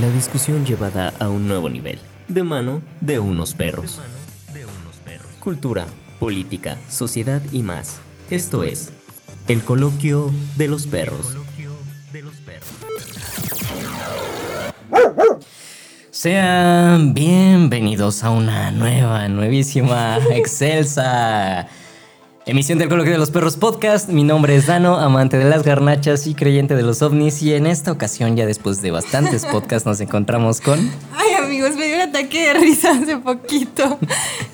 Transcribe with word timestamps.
La 0.00 0.08
discusión 0.08 0.64
llevada 0.64 1.12
a 1.18 1.28
un 1.28 1.46
nuevo 1.46 1.68
nivel, 1.68 1.98
de 2.26 2.42
mano 2.42 2.80
de 3.02 3.18
unos 3.18 3.52
perros. 3.52 4.00
Cultura, 5.38 5.84
política, 6.18 6.78
sociedad 6.88 7.42
y 7.52 7.62
más. 7.62 8.00
Esto 8.30 8.64
es 8.64 8.90
el 9.48 9.62
coloquio 9.62 10.30
de 10.56 10.68
los 10.68 10.86
perros. 10.86 11.36
Sean 16.10 17.12
bienvenidos 17.12 18.24
a 18.24 18.30
una 18.30 18.70
nueva, 18.70 19.28
nuevísima, 19.28 20.20
excelsa 20.30 21.68
emisión 22.46 22.78
del 22.78 22.88
Coloquio 22.88 23.12
de 23.12 23.18
los 23.18 23.30
Perros 23.30 23.56
Podcast. 23.56 24.08
Mi 24.08 24.24
nombre 24.24 24.56
es 24.56 24.66
Dano, 24.66 24.96
amante 24.96 25.38
de 25.38 25.44
las 25.44 25.62
garnachas 25.62 26.26
y 26.26 26.34
creyente 26.34 26.74
de 26.74 26.82
los 26.82 27.02
ovnis. 27.02 27.42
Y 27.42 27.54
en 27.54 27.66
esta 27.66 27.92
ocasión, 27.92 28.36
ya 28.36 28.46
después 28.46 28.82
de 28.82 28.90
bastantes 28.90 29.46
podcasts, 29.46 29.86
nos 29.86 30.00
encontramos 30.00 30.60
con. 30.60 30.90
Ay, 31.14 31.34
amigos, 31.34 31.76
me 31.76 31.86
dio 31.86 31.96
un 31.96 32.02
ataque 32.02 32.48
de 32.48 32.54
risa 32.54 32.92
hace 32.92 33.16
poquito. 33.18 33.98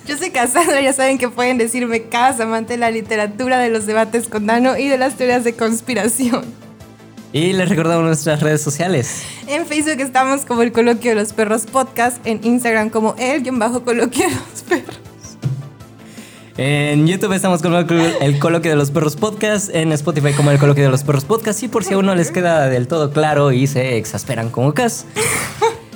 Yo 0.07 0.17
soy 0.17 0.31
casada, 0.31 0.81
ya 0.81 0.93
saben 0.93 1.19
que 1.19 1.29
pueden 1.29 1.59
decirme 1.59 2.05
Cas, 2.05 2.41
amante 2.41 2.75
de 2.75 2.79
la 2.79 2.91
literatura, 2.91 3.59
de 3.59 3.71
los 3.71 3.87
debates 3.87 4.29
con 4.29 4.47
Dano 4.47 4.77
y 4.77 4.89
de 4.89 4.99
las 4.99 5.15
teorías 5.15 5.45
de 5.45 5.55
conspiración. 5.55 6.45
Y 7.33 7.53
les 7.53 7.69
recordamos 7.69 8.05
nuestras 8.05 8.41
redes 8.41 8.63
sociales. 8.63 9.23
En 9.47 9.67
Facebook 9.67 10.01
estamos 10.01 10.47
como 10.47 10.63
el 10.63 10.73
Coloquio 10.73 11.11
de 11.11 11.17
los 11.17 11.33
Perros 11.35 11.67
Podcast, 11.67 12.27
en 12.27 12.41
Instagram 12.43 12.89
como 12.89 13.15
el-coloquio 13.19 14.29
de 14.29 14.35
los 14.35 14.63
Perros. 14.67 15.08
En 16.61 17.07
YouTube 17.07 17.35
estamos 17.35 17.63
con 17.63 17.73
el 17.73 18.39
Coloquio 18.41 18.73
de 18.73 18.77
los 18.77 18.91
Perros 18.91 19.15
Podcast, 19.15 19.73
en 19.73 19.93
Spotify 19.93 20.33
como 20.33 20.51
el 20.51 20.59
Coloquio 20.59 20.83
de 20.83 20.91
los 20.91 21.05
Perros 21.05 21.25
Podcast, 21.25 21.63
y 21.63 21.69
por 21.69 21.85
si 21.85 21.95
aún 21.95 22.05
no 22.05 22.17
les 22.17 22.33
queda 22.33 22.69
del 22.69 22.89
todo 22.89 23.13
claro 23.13 23.53
y 23.53 23.69
se 23.69 23.97
exasperan 23.97 24.51
como 24.51 24.75
Cas. 24.75 25.07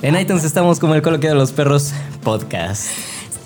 En 0.01 0.17
iTunes 0.17 0.45
estamos 0.45 0.79
como 0.79 0.95
el 0.95 1.01
Coloquio 1.01 1.31
de 1.31 1.35
los 1.35 1.51
Perros 1.51 1.91
Podcast. 2.23 2.87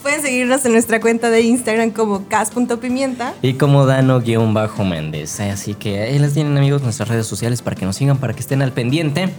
Pueden 0.03 0.21
seguirnos 0.21 0.63
en 0.65 0.73
nuestra 0.73 0.99
cuenta 0.99 1.31
de 1.31 1.41
Instagram 1.41 1.89
como 1.89 2.27
cas.pimienta. 2.27 3.33
Y 3.41 3.55
como 3.55 3.87
Dano-Méndez. 3.87 5.39
Así 5.39 5.73
que 5.73 5.99
ahí 6.01 6.19
les 6.19 6.35
tienen 6.35 6.55
amigos 6.55 6.83
nuestras 6.83 7.09
redes 7.09 7.25
sociales 7.25 7.63
para 7.63 7.75
que 7.75 7.85
nos 7.85 7.95
sigan, 7.95 8.17
para 8.17 8.33
que 8.33 8.41
estén 8.41 8.61
al 8.61 8.73
pendiente. 8.73 9.29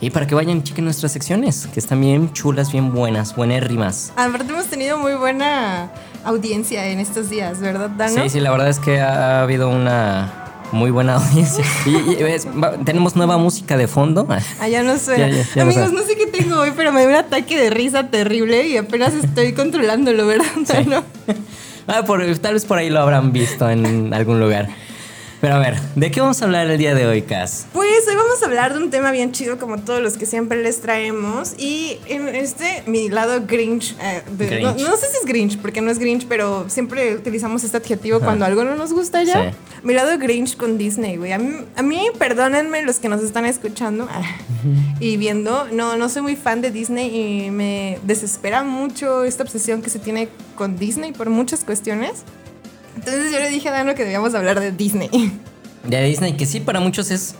Y 0.00 0.10
para 0.10 0.26
que 0.26 0.34
vayan 0.34 0.58
y 0.58 0.62
chequen 0.62 0.84
nuestras 0.84 1.12
secciones, 1.12 1.68
que 1.72 1.78
están 1.78 2.00
bien 2.00 2.32
chulas, 2.32 2.72
bien 2.72 2.92
buenas, 2.92 3.36
buenérrimas. 3.36 4.12
Aparte 4.16 4.52
hemos 4.52 4.66
tenido 4.66 4.98
muy 4.98 5.14
buena 5.14 5.92
audiencia 6.24 6.86
en 6.86 6.98
estos 7.00 7.30
días, 7.30 7.60
¿verdad, 7.60 7.90
Dano? 7.90 8.22
Sí, 8.22 8.28
sí, 8.28 8.40
la 8.40 8.50
verdad 8.50 8.68
es 8.68 8.78
que 8.78 9.00
ha 9.00 9.42
habido 9.42 9.68
una 9.68 10.40
muy 10.72 10.90
buena 10.90 11.14
audiencia. 11.16 11.64
Y, 11.86 12.84
tenemos 12.84 13.16
nueva 13.16 13.38
música 13.38 13.76
de 13.76 13.86
fondo. 13.86 14.26
Ah, 14.60 14.68
ya 14.68 14.82
no 14.82 14.98
suena. 14.98 15.26
Amigos, 15.60 15.92
no 15.92 16.02
sé 16.02 16.16
qué 16.16 16.26
tengo 16.26 16.60
hoy, 16.60 16.72
pero 16.76 16.92
me 16.92 17.00
dio 17.00 17.10
un 17.10 17.16
ataque 17.16 17.58
de 17.58 17.70
risa 17.70 18.08
terrible 18.08 18.66
y 18.66 18.76
apenas 18.76 19.14
estoy 19.14 19.52
controlándolo, 19.54 20.26
¿verdad? 20.26 21.04
Ah, 21.86 22.04
tal 22.40 22.54
vez 22.54 22.64
por 22.64 22.78
ahí 22.78 22.90
lo 22.90 23.00
habrán 23.00 23.32
visto 23.32 23.68
en 23.68 24.14
algún 24.14 24.40
lugar. 24.40 24.68
Pero 25.40 25.54
a 25.54 25.58
ver, 25.58 25.80
¿de 25.96 26.10
qué 26.10 26.20
vamos 26.20 26.42
a 26.42 26.44
hablar 26.44 26.70
el 26.70 26.76
día 26.76 26.94
de 26.94 27.06
hoy, 27.06 27.22
Cas? 27.22 27.66
Pues 27.72 28.06
hoy 28.06 28.14
vamos 28.14 28.42
a 28.42 28.44
hablar 28.44 28.74
de 28.74 28.78
un 28.84 28.90
tema 28.90 29.10
bien 29.10 29.32
chido 29.32 29.58
como 29.58 29.78
todos 29.78 30.02
los 30.02 30.18
que 30.18 30.26
siempre 30.26 30.62
les 30.62 30.82
traemos. 30.82 31.54
Y 31.56 31.98
en 32.08 32.28
este, 32.28 32.82
mi 32.86 33.08
lado 33.08 33.46
Grinch, 33.46 33.96
eh, 34.02 34.22
No, 34.60 34.96
sé 34.96 35.06
si 35.06 35.16
es 35.16 35.24
Grinch, 35.24 35.58
porque 35.58 35.80
no 35.80 35.90
es 35.90 35.98
Grinch, 35.98 36.26
pero 36.26 36.68
siempre 36.68 37.14
utilizamos 37.14 37.64
este 37.64 37.78
adjetivo 37.78 38.20
cuando 38.20 38.44
algo 38.44 38.64
no 38.64 38.74
nos 38.74 38.92
gusta 38.92 39.22
ya. 39.22 39.54
Mi 39.82 39.94
lado 39.94 40.18
Grinch 40.18 40.58
con 40.58 40.76
Disney, 40.76 41.16
güey. 41.16 41.32
A 41.32 41.38
mí, 41.38 42.02
perdónenme 42.18 42.82
los 42.82 42.98
que 42.98 43.08
nos 43.08 43.22
están 43.22 43.46
escuchando 43.46 44.06
ah, 44.10 44.20
y 45.00 45.16
viendo, 45.16 45.68
no, 45.72 45.96
no 45.96 46.10
soy 46.10 46.20
muy 46.20 46.36
fan 46.36 46.60
de 46.60 46.70
Disney 46.70 47.46
y 47.46 47.50
me 47.50 47.98
desespera 48.02 48.62
mucho 48.62 49.24
esta 49.24 49.42
obsesión 49.42 49.80
que 49.80 49.88
se 49.88 49.98
tiene 49.98 50.28
con 50.54 50.76
Disney 50.76 51.12
por 51.12 51.30
muchas 51.30 51.64
cuestiones. 51.64 52.24
Entonces 53.00 53.32
yo 53.32 53.38
le 53.38 53.48
dije 53.48 53.68
a 53.70 53.72
Dano 53.72 53.94
que 53.94 54.02
debíamos 54.02 54.34
hablar 54.34 54.60
de 54.60 54.72
Disney. 54.72 55.08
De 55.84 56.04
Disney, 56.04 56.34
que 56.34 56.44
sí, 56.44 56.60
para 56.60 56.80
muchos 56.80 57.10
es 57.10 57.34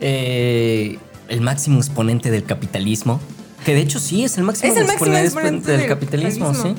eh, 0.00 0.98
el 1.28 1.42
máximo 1.42 1.78
exponente 1.78 2.30
del 2.30 2.44
capitalismo. 2.44 3.20
Que 3.66 3.74
de 3.74 3.82
hecho 3.82 4.00
sí, 4.00 4.24
es 4.24 4.38
el 4.38 4.44
máximo, 4.44 4.72
exponente, 4.72 5.70
del, 5.70 5.86
capitalismo, 5.86 6.54
sí. 6.54 6.74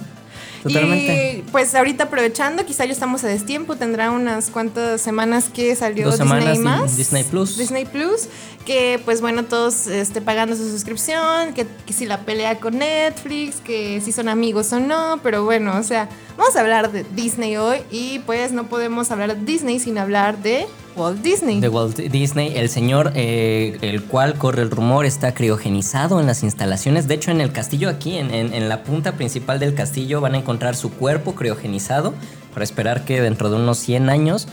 Totalmente. 0.64 1.38
Y 1.40 1.42
pues 1.52 1.76
ahorita 1.76 2.06
aprovechando, 2.06 2.66
quizá 2.66 2.86
ya 2.86 2.94
estamos 2.94 3.24
a 3.26 3.28
destiempo, 3.28 3.76
tendrá 3.76 4.12
unas 4.12 4.50
cuantas 4.50 5.02
semanas 5.02 5.50
que 5.54 5.76
salió 5.76 6.10
Disney 6.10 6.58
más. 6.60 6.96
Disney 6.96 7.24
Plus. 7.24 7.58
Disney 7.58 7.86
Plus, 7.86 8.30
que 8.66 9.00
pues 9.04 9.20
bueno, 9.20 9.44
todos 9.44 9.88
este, 9.88 10.22
pagando 10.22 10.56
su 10.56 10.70
suscripción, 10.70 11.54
que, 11.54 11.68
que 11.86 11.92
si 11.92 12.06
la 12.06 12.22
pelea 12.22 12.60
con 12.60 12.78
Netflix, 12.78 13.58
que 13.58 14.00
si 14.00 14.14
son 14.14 14.30
amigos 14.30 14.72
o 14.72 14.80
no, 14.80 15.20
pero 15.22 15.44
bueno, 15.44 15.78
o 15.78 15.84
sea, 15.84 16.08
vamos 16.38 16.56
a 16.56 16.62
hablar 16.62 16.92
de 16.92 17.04
Disney 17.14 17.58
hoy 17.58 17.80
y 17.92 18.20
pues 18.20 18.54
no 18.54 18.68
podemos 18.68 19.12
hablar 19.12 19.36
de 19.36 19.46
Disney 19.46 19.80
sin 19.80 19.98
hablar 19.98 20.38
de 20.38 20.66
Walt 20.96 21.22
Disney. 21.22 21.60
De 21.60 21.70
Walt 21.70 21.98
Disney, 21.98 22.54
el 22.56 22.70
señor, 22.70 23.12
eh, 23.16 23.78
el 23.82 24.04
cual 24.04 24.36
corre 24.36 24.62
el 24.62 24.72
rumor, 24.72 25.06
está 25.06 25.34
criogenizado 25.34 26.20
en 26.20 26.28
las 26.28 26.44
instalaciones. 26.44 27.08
De 27.08 27.16
hecho, 27.16 27.32
en 27.32 27.42
el 27.42 27.52
castillo 27.52 27.90
aquí, 27.90 28.18
en, 28.18 28.70
la 28.70 28.84
punta 28.84 29.14
principal 29.14 29.60
del 29.60 29.74
castillo, 29.74 30.22
van 30.22 30.36
a 30.36 30.38
encontrar 30.38 30.76
su 30.76 30.92
cuerpo 30.92 31.36
criogenizado 31.36 32.14
para 32.54 32.64
esperar 32.64 33.06
que 33.06 33.22
dentro 33.22 33.50
de 33.50 33.56
unos 33.56 33.80
100 33.80 34.10
años 34.10 34.48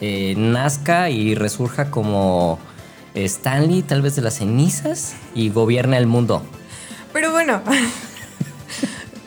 eh, 0.00 0.34
nazca 0.36 1.10
y 1.10 1.34
resurja 1.34 1.90
como 1.90 2.58
Stanley, 3.14 3.82
tal 3.82 4.02
vez 4.02 4.16
de 4.16 4.22
las 4.22 4.34
cenizas, 4.34 5.14
y 5.34 5.50
gobierne 5.50 5.96
el 5.96 6.06
mundo. 6.06 6.42
Pero 7.12 7.30
bueno, 7.30 7.62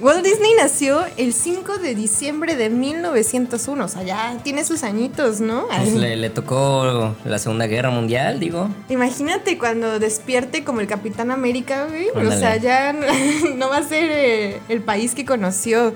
Walt 0.01 0.23
Disney 0.23 0.51
nació 0.57 1.05
el 1.17 1.33
5 1.33 1.77
de 1.77 1.93
diciembre 1.93 2.55
de 2.55 2.69
1901, 2.69 3.83
o 3.83 3.87
sea, 3.87 4.03
ya 4.03 4.39
tiene 4.43 4.63
sus 4.63 4.83
añitos, 4.83 5.41
¿no? 5.41 5.67
Pues 5.67 5.93
le, 5.93 6.29
tocó 6.29 7.15
la 7.25 7.37
Segunda 7.37 7.67
Guerra 7.67 7.89
Mundial, 7.89 8.39
digo. 8.39 8.69
Imagínate 8.87 9.57
cuando 9.57 9.99
despierte 9.99 10.63
como 10.63 10.79
el 10.79 10.87
Capitán 10.87 11.31
América, 11.31 11.87
güey. 11.89 12.09
O 12.25 12.31
sea, 12.31 12.55
ya 12.55 12.93
no, 13.55 13.69
va 13.69 13.77
a 13.77 13.83
ser 13.83 14.09
eh, 14.09 14.61
el 14.69 14.81
país 14.81 15.13
que 15.15 15.25
conoció. 15.25 15.93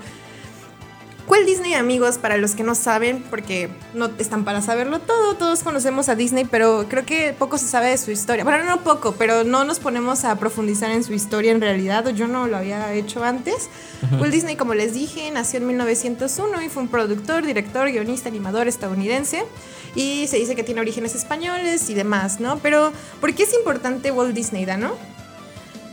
¿Cuál 1.26 1.46
Disney, 1.46 1.72
amigos? 1.72 2.18
Para 2.18 2.36
los 2.36 2.54
que 2.54 2.62
no 2.64 2.74
saben, 2.74 3.24
porque 3.30 3.70
no 3.94 4.10
están 4.18 4.44
para 4.44 4.60
saberlo 4.60 5.00
todo, 5.00 5.34
todos 5.34 5.62
conocemos 5.62 6.10
a 6.10 6.14
Disney, 6.14 6.44
pero 6.44 6.84
creo 6.88 7.06
que 7.06 7.34
poco 7.38 7.56
se 7.56 7.66
sabe 7.66 7.88
de 7.88 7.96
su 7.96 8.10
historia. 8.10 8.44
Bueno, 8.44 8.64
no 8.64 8.82
poco, 8.82 9.12
pero 9.12 9.42
no 9.42 9.64
nos 9.64 9.78
ponemos 9.78 10.24
a 10.24 10.38
profundizar 10.38 10.90
en 10.90 11.02
su 11.02 11.14
historia 11.14 11.52
en 11.52 11.62
realidad, 11.62 12.06
o 12.06 12.10
yo 12.10 12.28
no 12.28 12.46
lo 12.46 12.58
había 12.58 12.92
hecho 12.92 13.24
antes. 13.24 13.70
Walt 14.20 14.32
Disney, 14.32 14.56
como 14.56 14.74
les 14.74 14.92
dije, 14.92 15.30
nació 15.30 15.60
en 15.60 15.68
1901 15.68 16.60
y 16.60 16.68
fue 16.68 16.82
un 16.82 16.88
productor, 16.88 17.46
director, 17.46 17.90
guionista, 17.90 18.28
animador 18.28 18.68
estadounidense. 18.68 19.44
Y 19.94 20.26
se 20.26 20.36
dice 20.36 20.54
que 20.54 20.62
tiene 20.62 20.82
orígenes 20.82 21.14
españoles 21.14 21.88
y 21.88 21.94
demás, 21.94 22.38
¿no? 22.38 22.58
Pero, 22.58 22.92
¿por 23.20 23.32
qué 23.32 23.44
es 23.44 23.54
importante 23.54 24.10
Walt 24.10 24.34
Disney, 24.34 24.66
Dano? 24.66 24.94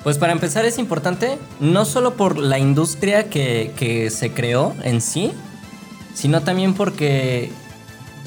Pues 0.03 0.17
para 0.17 0.33
empezar 0.33 0.65
es 0.65 0.79
importante 0.79 1.37
no 1.59 1.85
solo 1.85 2.15
por 2.15 2.37
la 2.37 2.57
industria 2.57 3.29
que, 3.29 4.09
se 4.11 4.31
creó 4.31 4.73
en 4.83 4.99
sí, 4.99 5.31
sino 6.13 6.41
también 6.41 6.73
porque 6.73 7.51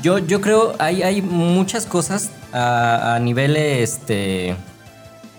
yo, 0.02 0.18
yo 0.18 0.40
creo 0.40 0.74
hay, 0.78 1.02
hay 1.02 1.20
muchas 1.20 1.86
cosas 1.86 2.30
a, 2.52 3.16
a 3.16 3.18
nivel 3.18 3.56
este, 3.56 4.54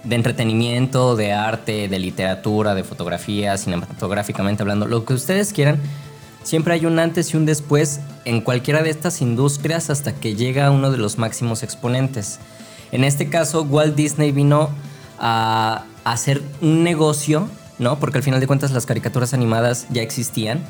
de 0.03 0.16
entretenimiento, 0.16 1.16
de 1.16 1.31
arte, 1.31 1.88
de 1.88 2.00
literatura, 2.00 2.75
de 2.75 2.84
fotografía, 2.84 3.57
cinematográficamente 3.57 4.62
hablando, 4.62 4.88
lo 4.88 5.06
que 5.06 5.13
ustedes 5.13 5.53
quieran. 5.53 5.79
Siempre 6.44 6.75
hay 6.75 6.85
un 6.85 7.00
antes 7.00 7.34
y 7.34 7.38
un 7.38 7.46
después 7.46 8.02
en 8.25 8.41
cualquiera 8.41 8.84
de 8.84 8.91
estas 8.91 9.22
industrias 9.22 9.90
hasta 9.90 10.13
que 10.13 10.35
llega 10.35 10.69
uno 10.69 10.91
de 10.91 10.97
los 10.97 11.17
máximos 11.17 11.63
exponentes. 11.63 12.40
En 12.91 13.03
este 13.03 13.29
caso, 13.29 13.63
Walt 13.63 13.96
Disney 13.96 14.32
vino 14.32 14.70
a 15.17 15.85
hacer 16.05 16.41
un 16.61 16.84
negocio, 16.84 17.49
¿no? 17.78 17.99
Porque 17.99 18.19
al 18.19 18.23
final 18.23 18.40
de 18.40 18.47
cuentas 18.47 18.72
las 18.72 18.85
caricaturas 18.85 19.34
animadas 19.34 19.87
ya 19.90 20.02
existían, 20.02 20.63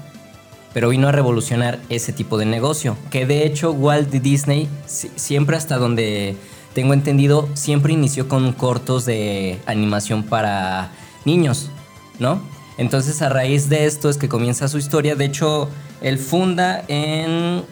pero 0.74 0.90
vino 0.90 1.08
a 1.08 1.12
revolucionar 1.12 1.80
ese 1.90 2.12
tipo 2.12 2.38
de 2.40 2.46
negocio. 2.46 2.98
Que 3.12 3.28
de 3.28 3.46
hecho 3.46 3.72
Walt 3.72 4.10
Disney 4.10 4.68
siempre 4.88 5.56
hasta 5.56 5.78
donde 5.78 6.36
tengo 6.74 6.94
entendido, 6.94 7.48
siempre 7.54 7.94
inició 7.94 8.28
con 8.28 8.52
cortos 8.54 9.06
de 9.06 9.60
animación 9.66 10.24
para 10.24 10.92
niños, 11.24 11.70
¿no? 12.20 12.42
Entonces 12.78 13.22
a 13.22 13.30
raíz 13.30 13.70
de 13.70 13.86
esto 13.86 14.10
es 14.10 14.18
que 14.18 14.28
comienza 14.28 14.68
su 14.68 14.78
historia. 14.78 15.16
De 15.16 15.26
hecho, 15.26 15.70
él 16.02 16.18
funda 16.18 16.84
en 16.88 17.64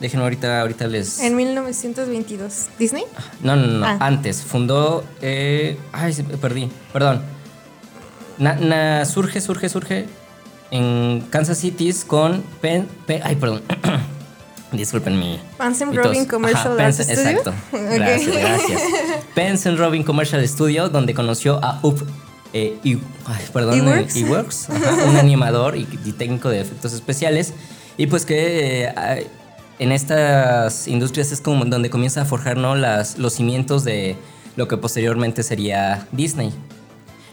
Déjenme 0.00 0.24
ahorita, 0.24 0.60
ahorita 0.60 0.86
les. 0.86 1.20
En 1.20 1.36
1922. 1.36 2.66
¿Disney? 2.78 3.04
No, 3.42 3.56
no, 3.56 3.66
no. 3.66 3.86
Ah. 3.86 3.98
Antes. 4.00 4.42
Fundó. 4.42 5.04
Eh... 5.22 5.78
Ay, 5.92 6.12
perdí. 6.40 6.70
Perdón. 6.92 7.22
surge, 9.06 9.40
surge, 9.40 9.68
surge. 9.68 10.06
En 10.70 11.20
Kansas 11.30 11.58
City 11.58 11.94
con 12.06 12.42
Pen, 12.60 12.88
ay, 13.22 13.36
perdón. 13.36 13.62
Disculpen 14.72 15.18
mi. 15.18 15.40
Penson 15.58 15.94
Robin 15.94 16.26
Commercial 16.26 16.78
Art 16.78 16.94
Studio. 16.94 17.20
Exacto. 17.20 17.54
Gracias, 17.72 18.36
gracias. 18.36 18.82
Penson 19.34 19.78
Robin 19.78 20.02
Commercial 20.02 20.46
Studio, 20.48 20.88
donde 20.88 21.14
conoció 21.14 21.64
a 21.64 21.78
Up 21.82 22.04
eh, 22.52 22.78
y, 22.82 22.96
perdón, 23.52 24.06
Eworks, 24.14 24.68
un 25.08 25.16
animador 25.16 25.76
y, 25.76 25.84
técnico 26.12 26.48
de 26.48 26.60
efectos 26.60 26.92
especiales. 26.92 27.52
Y 27.96 28.08
pues 28.08 28.26
que 28.26 28.84
eh, 28.84 29.26
en 29.78 29.92
estas 29.92 30.88
industrias 30.88 31.32
es 31.32 31.40
como 31.40 31.64
donde 31.64 31.90
comienza 31.90 32.22
a 32.22 32.24
forjar 32.24 32.56
¿no? 32.56 32.74
Las, 32.74 33.18
los 33.18 33.34
cimientos 33.34 33.84
de 33.84 34.16
lo 34.56 34.68
que 34.68 34.76
posteriormente 34.76 35.42
sería 35.42 36.06
Disney. 36.12 36.52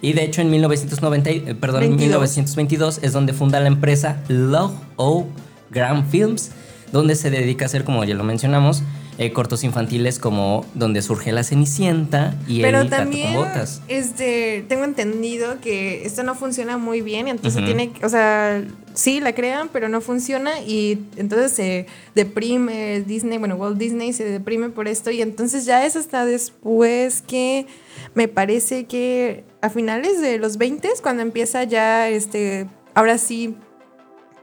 Y 0.01 0.13
de 0.13 0.25
hecho 0.25 0.41
en 0.41 0.51
1990, 0.51 1.29
eh, 1.29 1.55
perdón, 1.55 1.95
1922 1.95 2.99
es 3.01 3.13
donde 3.13 3.31
funda 3.31 3.59
la 3.61 3.67
empresa 3.67 4.21
Love 4.27 4.73
O 4.97 5.27
Grand 5.71 6.09
Films, 6.09 6.51
donde 6.91 7.15
se 7.15 7.29
dedica 7.31 7.65
a 7.65 7.67
hacer, 7.67 7.85
como 7.85 8.03
ya 8.03 8.13
lo 8.13 8.25
mencionamos, 8.25 8.83
eh, 9.17 9.31
cortos 9.31 9.63
infantiles 9.63 10.19
como 10.19 10.65
donde 10.73 11.01
surge 11.01 11.31
la 11.31 11.43
Cenicienta 11.43 12.35
y 12.47 12.61
Pero 12.61 12.81
el 12.81 12.89
también, 12.89 13.35
con 13.35 13.45
botas. 13.45 13.81
Este, 13.87 14.65
tengo 14.67 14.83
entendido 14.83 15.59
que 15.61 16.05
esto 16.05 16.23
no 16.23 16.35
funciona 16.35 16.77
muy 16.77 17.01
bien, 17.01 17.27
entonces 17.27 17.63
tiene, 17.63 17.91
o 18.03 18.09
sea, 18.09 18.63
sí 18.93 19.19
la 19.19 19.33
crean, 19.33 19.69
pero 19.71 19.89
no 19.89 20.01
funciona 20.01 20.59
y 20.61 20.99
entonces 21.17 21.51
se 21.51 21.85
deprime 22.15 23.01
Disney, 23.01 23.37
bueno, 23.37 23.55
Walt 23.55 23.77
Disney 23.77 24.13
se 24.13 24.25
deprime 24.25 24.69
por 24.69 24.87
esto 24.87 25.11
y 25.11 25.21
entonces 25.21 25.65
ya 25.65 25.85
es 25.85 25.95
hasta 25.95 26.25
después 26.25 27.21
que 27.21 27.67
me 28.15 28.27
parece 28.27 28.85
que 28.85 29.43
a 29.61 29.69
finales 29.69 30.21
de 30.21 30.37
los 30.39 30.57
20 30.57 30.89
cuando 31.01 31.21
empieza 31.21 31.63
ya 31.63 32.09
este 32.09 32.67
ahora 32.93 33.17
sí 33.17 33.55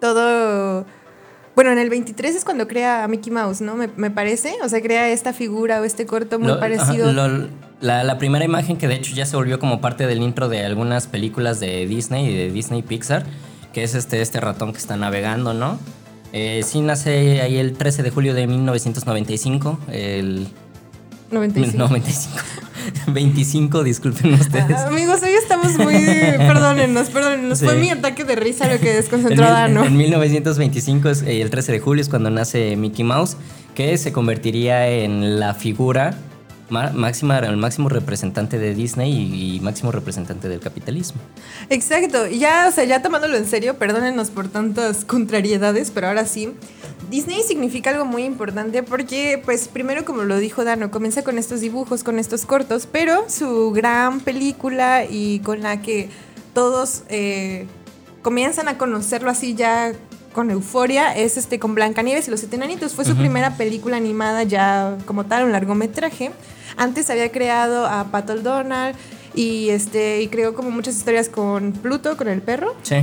todo 0.00 0.86
bueno, 1.54 1.72
en 1.72 1.78
el 1.78 1.90
23 1.90 2.36
es 2.36 2.44
cuando 2.44 2.68
crea 2.68 3.04
a 3.04 3.08
Mickey 3.08 3.32
Mouse, 3.32 3.60
¿no? 3.60 3.76
Me, 3.76 4.10
parece. 4.10 4.54
O 4.62 4.68
sea, 4.68 4.80
crea 4.80 5.10
esta 5.10 5.32
figura 5.32 5.80
o 5.80 5.84
este 5.84 6.06
corto 6.06 6.38
muy 6.38 6.54
parecido. 6.54 7.12
la, 7.80 8.18
primera 8.18 8.44
imagen 8.44 8.76
que 8.76 8.88
de 8.88 8.94
hecho 8.94 9.14
ya 9.14 9.26
se 9.26 9.36
volvió 9.36 9.58
como 9.58 9.80
parte 9.80 10.06
del 10.06 10.22
intro 10.22 10.48
de 10.48 10.64
algunas 10.64 11.06
películas 11.06 11.60
de 11.60 11.86
Disney 11.86 12.26
y 12.26 12.36
de 12.36 12.50
Disney 12.50 12.82
Pixar, 12.82 13.24
que 13.72 13.82
es 13.82 13.94
este, 13.94 14.22
este 14.22 14.40
ratón 14.40 14.72
que 14.72 14.78
está 14.78 14.96
navegando, 14.96 15.54
¿no? 15.54 15.78
Eh, 16.32 16.62
sí 16.64 16.80
nace 16.80 17.40
ahí 17.40 17.56
el 17.56 17.72
13 17.72 18.04
de 18.04 18.10
julio 18.10 18.34
de 18.34 18.46
1995, 18.46 19.80
el 19.90 20.46
95. 21.30 21.78
95. 21.78 22.38
25, 23.08 23.84
disculpen 23.84 24.34
ustedes. 24.34 24.76
Ah, 24.76 24.88
amigos, 24.88 25.22
hoy 25.22 25.32
estamos 25.32 25.76
muy. 25.78 25.94
perdónennos, 26.38 27.10
perdónennos. 27.10 27.60
Fue 27.60 27.76
mi 27.76 27.90
ataque 27.90 28.24
de 28.24 28.36
risa 28.36 28.72
lo 28.72 28.80
que 28.80 28.94
desconcentró 28.94 29.46
a 29.46 29.50
Dano. 29.50 29.84
En 29.84 29.96
1925, 29.96 31.08
es, 31.08 31.22
eh, 31.22 31.40
el 31.40 31.50
13 31.50 31.72
de 31.72 31.80
julio, 31.80 32.02
es 32.02 32.08
cuando 32.08 32.30
nace 32.30 32.76
Mickey 32.76 33.04
Mouse, 33.04 33.36
que 33.74 33.96
se 33.98 34.12
convertiría 34.12 34.88
en 34.88 35.38
la 35.38 35.54
figura 35.54 36.16
máxima, 36.70 37.38
el 37.38 37.56
máximo 37.56 37.88
representante 37.88 38.58
de 38.58 38.74
Disney 38.74 39.12
y, 39.12 39.60
máximo 39.60 39.92
representante 39.92 40.48
del 40.48 40.60
capitalismo. 40.60 41.20
Exacto, 41.68 42.26
ya, 42.28 42.66
o 42.68 42.72
sea, 42.72 42.84
ya 42.84 43.02
tomándolo 43.02 43.36
en 43.36 43.46
serio, 43.46 43.74
perdónenos 43.74 44.30
por 44.30 44.48
tantas 44.48 45.04
contrariedades, 45.04 45.90
pero 45.90 46.08
ahora 46.08 46.24
sí. 46.24 46.52
Disney 47.10 47.42
significa 47.42 47.90
algo 47.90 48.04
muy 48.04 48.22
importante 48.22 48.84
porque, 48.84 49.42
pues, 49.44 49.66
primero, 49.66 50.04
como 50.04 50.22
lo 50.22 50.38
dijo 50.38 50.64
Dano, 50.64 50.90
comienza 50.92 51.24
con 51.24 51.38
estos 51.38 51.60
dibujos, 51.60 52.04
con 52.04 52.18
estos 52.18 52.46
cortos, 52.46 52.86
pero 52.90 53.28
su 53.28 53.72
gran 53.72 54.20
película 54.20 55.04
y 55.04 55.40
con 55.40 55.60
la 55.60 55.82
que 55.82 56.08
todos 56.54 57.02
eh, 57.08 57.66
comienzan 58.22 58.68
a 58.68 58.78
conocerlo 58.78 59.28
así 59.28 59.54
ya 59.54 59.92
con 60.32 60.50
euforia 60.50 61.16
es 61.16 61.36
este 61.36 61.58
con 61.58 61.74
Blancanieves 61.74 62.28
y 62.28 62.30
los 62.30 62.40
siete 62.40 62.54
enanitos. 62.56 62.94
Fue 62.94 63.04
su 63.04 63.16
primera 63.16 63.56
película 63.56 63.96
animada 63.96 64.44
ya 64.44 64.96
como 65.04 65.26
tal, 65.26 65.44
un 65.44 65.52
largometraje. 65.52 66.30
Antes 66.76 67.10
había 67.10 67.32
creado 67.32 67.86
a 67.86 68.04
Pato 68.12 68.36
Donald 68.36 68.94
y 69.34 69.70
este 69.70 70.22
y 70.22 70.28
creó 70.28 70.54
como 70.54 70.70
muchas 70.70 70.96
historias 70.96 71.28
con 71.28 71.72
Pluto, 71.72 72.16
con 72.16 72.28
el 72.28 72.42
perro. 72.42 72.76
Sí. 72.82 72.96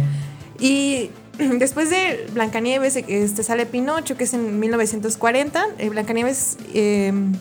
Y 0.59 1.09
después 1.60 1.89
de 1.89 2.28
Blancanieves 2.34 2.95
este, 2.95 3.44
sale 3.44 3.66
Pinocho, 3.66 4.18
que 4.18 4.24
es 4.24 4.34
en 4.34 4.60
1940. 4.60 5.66
Eh, 5.78 5.89
Blancanieves 5.89 6.57
em, 6.74 7.34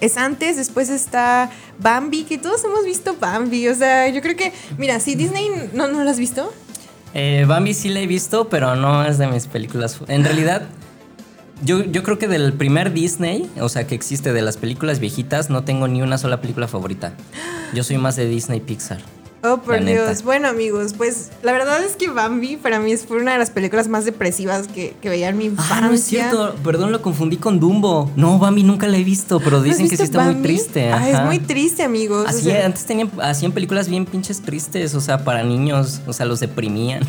es 0.00 0.16
antes, 0.16 0.56
después 0.56 0.88
está 0.88 1.50
Bambi, 1.78 2.24
que 2.24 2.38
todos 2.38 2.64
hemos 2.64 2.84
visto 2.84 3.16
Bambi. 3.18 3.68
O 3.68 3.74
sea, 3.74 4.08
yo 4.08 4.20
creo 4.20 4.36
que, 4.36 4.52
mira, 4.78 4.98
si 5.00 5.14
Disney 5.14 5.48
no, 5.72 5.88
no 5.88 6.02
lo 6.02 6.10
has 6.10 6.18
visto. 6.18 6.52
Eh, 7.14 7.44
Bambi 7.46 7.74
sí 7.74 7.90
la 7.90 8.00
he 8.00 8.06
visto, 8.06 8.48
pero 8.48 8.74
no 8.74 9.04
es 9.04 9.18
de 9.18 9.26
mis 9.26 9.46
películas. 9.46 10.00
En 10.08 10.24
realidad, 10.24 10.66
yo, 11.62 11.84
yo 11.84 12.02
creo 12.02 12.18
que 12.18 12.26
del 12.26 12.54
primer 12.54 12.92
Disney, 12.92 13.48
o 13.60 13.68
sea, 13.68 13.86
que 13.86 13.94
existe 13.94 14.32
de 14.32 14.42
las 14.42 14.56
películas 14.56 14.98
viejitas, 14.98 15.50
no 15.50 15.62
tengo 15.62 15.86
ni 15.88 16.02
una 16.02 16.18
sola 16.18 16.40
película 16.40 16.68
favorita. 16.68 17.12
Yo 17.74 17.84
soy 17.84 17.98
más 17.98 18.16
de 18.16 18.26
Disney 18.26 18.60
Pixar. 18.60 19.00
Oh, 19.44 19.58
por 19.58 19.84
Dios. 19.84 20.22
Bueno, 20.22 20.48
amigos, 20.48 20.94
pues 20.96 21.30
la 21.42 21.50
verdad 21.50 21.82
es 21.82 21.96
que 21.96 22.08
Bambi 22.08 22.56
para 22.56 22.78
mí 22.78 22.96
fue 22.96 23.20
una 23.20 23.32
de 23.32 23.38
las 23.38 23.50
películas 23.50 23.88
más 23.88 24.04
depresivas 24.04 24.68
que, 24.68 24.94
veía 25.02 25.28
en 25.28 25.36
mi 25.36 25.46
infancia. 25.46 25.76
Ah, 25.76 25.80
no 25.80 25.92
es 25.92 26.04
cierto. 26.04 26.54
Perdón, 26.62 26.92
lo 26.92 27.02
confundí 27.02 27.38
con 27.38 27.58
Dumbo. 27.58 28.08
No, 28.14 28.38
Bambi 28.38 28.62
nunca 28.62 28.86
la 28.86 28.98
he 28.98 29.04
visto, 29.04 29.40
pero 29.40 29.60
dicen 29.60 29.88
que 29.88 29.96
sí 29.96 30.04
está 30.04 30.22
muy 30.22 30.42
triste. 30.42 30.92
Ah, 30.92 31.08
es 31.08 31.20
muy 31.24 31.40
triste, 31.40 31.82
amigos. 31.82 32.26
Así, 32.28 32.52
antes 32.52 32.86
tenían, 32.86 33.10
hacían 33.20 33.50
películas 33.50 33.88
bien 33.88 34.06
pinches 34.06 34.40
tristes, 34.42 34.94
o 34.94 35.00
sea, 35.00 35.24
para 35.24 35.42
niños, 35.42 36.00
o 36.06 36.12
sea, 36.12 36.24
los 36.24 36.38
deprimían. 36.38 37.02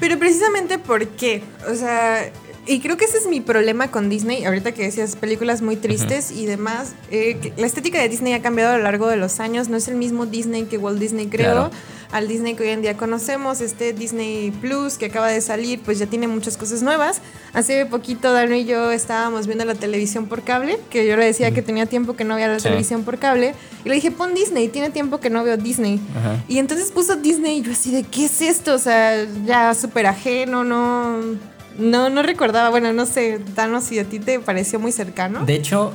Pero 0.00 0.18
precisamente 0.18 0.78
porque, 0.78 1.44
o 1.70 1.74
sea, 1.76 2.32
y 2.66 2.80
creo 2.80 2.96
que 2.96 3.06
ese 3.06 3.18
es 3.18 3.26
mi 3.26 3.40
problema 3.40 3.90
con 3.90 4.08
Disney, 4.08 4.44
ahorita 4.44 4.72
que 4.72 4.82
decías 4.82 5.16
películas 5.16 5.62
muy 5.62 5.76
tristes 5.76 6.30
y 6.30 6.46
demás. 6.46 6.92
Eh, 7.10 7.52
la 7.56 7.66
estética 7.66 8.00
de 8.00 8.08
Disney 8.08 8.32
ha 8.34 8.42
cambiado 8.42 8.74
a 8.74 8.76
lo 8.76 8.82
largo 8.82 9.08
de 9.08 9.16
los 9.16 9.40
años, 9.40 9.68
no 9.68 9.76
es 9.76 9.88
el 9.88 9.96
mismo 9.96 10.26
Disney 10.26 10.64
que 10.64 10.78
Walt 10.78 10.98
Disney 10.98 11.26
creó. 11.26 11.70
Al 12.12 12.26
Disney 12.26 12.54
que 12.54 12.64
hoy 12.64 12.70
en 12.70 12.82
día 12.82 12.96
conocemos, 12.96 13.60
este 13.60 13.92
Disney 13.92 14.50
Plus 14.50 14.98
que 14.98 15.06
acaba 15.06 15.28
de 15.28 15.40
salir, 15.40 15.80
pues 15.80 16.00
ya 16.00 16.06
tiene 16.06 16.26
muchas 16.26 16.56
cosas 16.56 16.82
nuevas. 16.82 17.20
Hace 17.52 17.86
poquito 17.86 18.32
Dano 18.32 18.56
y 18.56 18.64
yo 18.64 18.90
estábamos 18.90 19.46
viendo 19.46 19.64
la 19.64 19.76
televisión 19.76 20.26
por 20.26 20.42
cable, 20.42 20.78
que 20.90 21.06
yo 21.06 21.16
le 21.16 21.24
decía 21.24 21.52
que 21.52 21.62
tenía 21.62 21.86
tiempo 21.86 22.14
que 22.14 22.24
no 22.24 22.34
veía 22.34 22.48
la 22.48 22.58
televisión 22.58 23.04
por 23.04 23.18
cable. 23.18 23.54
Y 23.84 23.88
le 23.88 23.94
dije, 23.94 24.10
pon 24.10 24.34
Disney, 24.34 24.68
tiene 24.68 24.90
tiempo 24.90 25.20
que 25.20 25.30
no 25.30 25.44
veo 25.44 25.56
Disney. 25.56 26.00
Y 26.48 26.58
entonces 26.58 26.90
puso 26.90 27.14
Disney 27.14 27.58
y 27.58 27.62
yo 27.62 27.72
así 27.72 27.92
de, 27.92 28.02
¿qué 28.02 28.24
es 28.24 28.42
esto? 28.42 28.74
O 28.74 28.78
sea, 28.78 29.24
ya 29.46 29.72
súper 29.74 30.06
ajeno, 30.06 30.64
no 30.64 31.38
no, 31.80 32.10
no 32.10 32.22
recordaba. 32.22 32.70
Bueno, 32.70 32.92
no 32.92 33.06
sé, 33.06 33.40
Danos, 33.54 33.84
si 33.84 33.98
a 33.98 34.04
ti 34.04 34.18
te 34.18 34.40
pareció 34.40 34.78
muy 34.78 34.92
cercano. 34.92 35.44
De 35.44 35.54
hecho, 35.54 35.92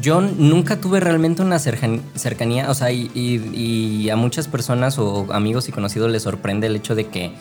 yo 0.00 0.20
nunca 0.20 0.80
tuve 0.80 1.00
realmente 1.00 1.42
una 1.42 1.58
cercanía, 1.58 2.70
o 2.70 2.74
sea, 2.74 2.90
y, 2.90 4.08
a 4.10 4.16
muchas 4.16 4.48
personas 4.48 4.98
o 4.98 5.26
amigos 5.32 5.68
y 5.68 5.72
conocidos 5.72 6.10
les 6.10 6.22
sorprende 6.22 6.66
el 6.66 6.76
hecho 6.76 6.94
de 6.94 7.06
que 7.08 7.32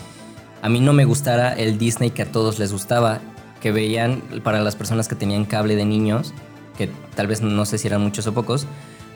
a 0.62 0.70
mí 0.70 0.80
no 0.80 0.94
me 0.94 1.06
gustara 1.06 1.54
el 1.54 1.78
Disney 1.78 2.12
que 2.12 2.24
a 2.24 2.32
todos 2.32 2.60
les 2.60 2.72
gustaba, 2.72 3.20
que 3.62 3.72
veían 3.72 4.22
para 4.44 4.62
las 4.62 4.76
personas 4.76 5.08
que 5.08 5.16
tenían 5.16 5.46
cable 5.46 5.76
de 5.76 5.86
niños, 5.86 6.34
que 6.78 6.90
tal 7.16 7.28
vez 7.28 7.42
no 7.42 7.66
sé 7.66 7.78
si 7.78 7.88
eran 7.88 8.02
muchos 8.02 8.28
o 8.28 8.34
pocos, 8.34 8.68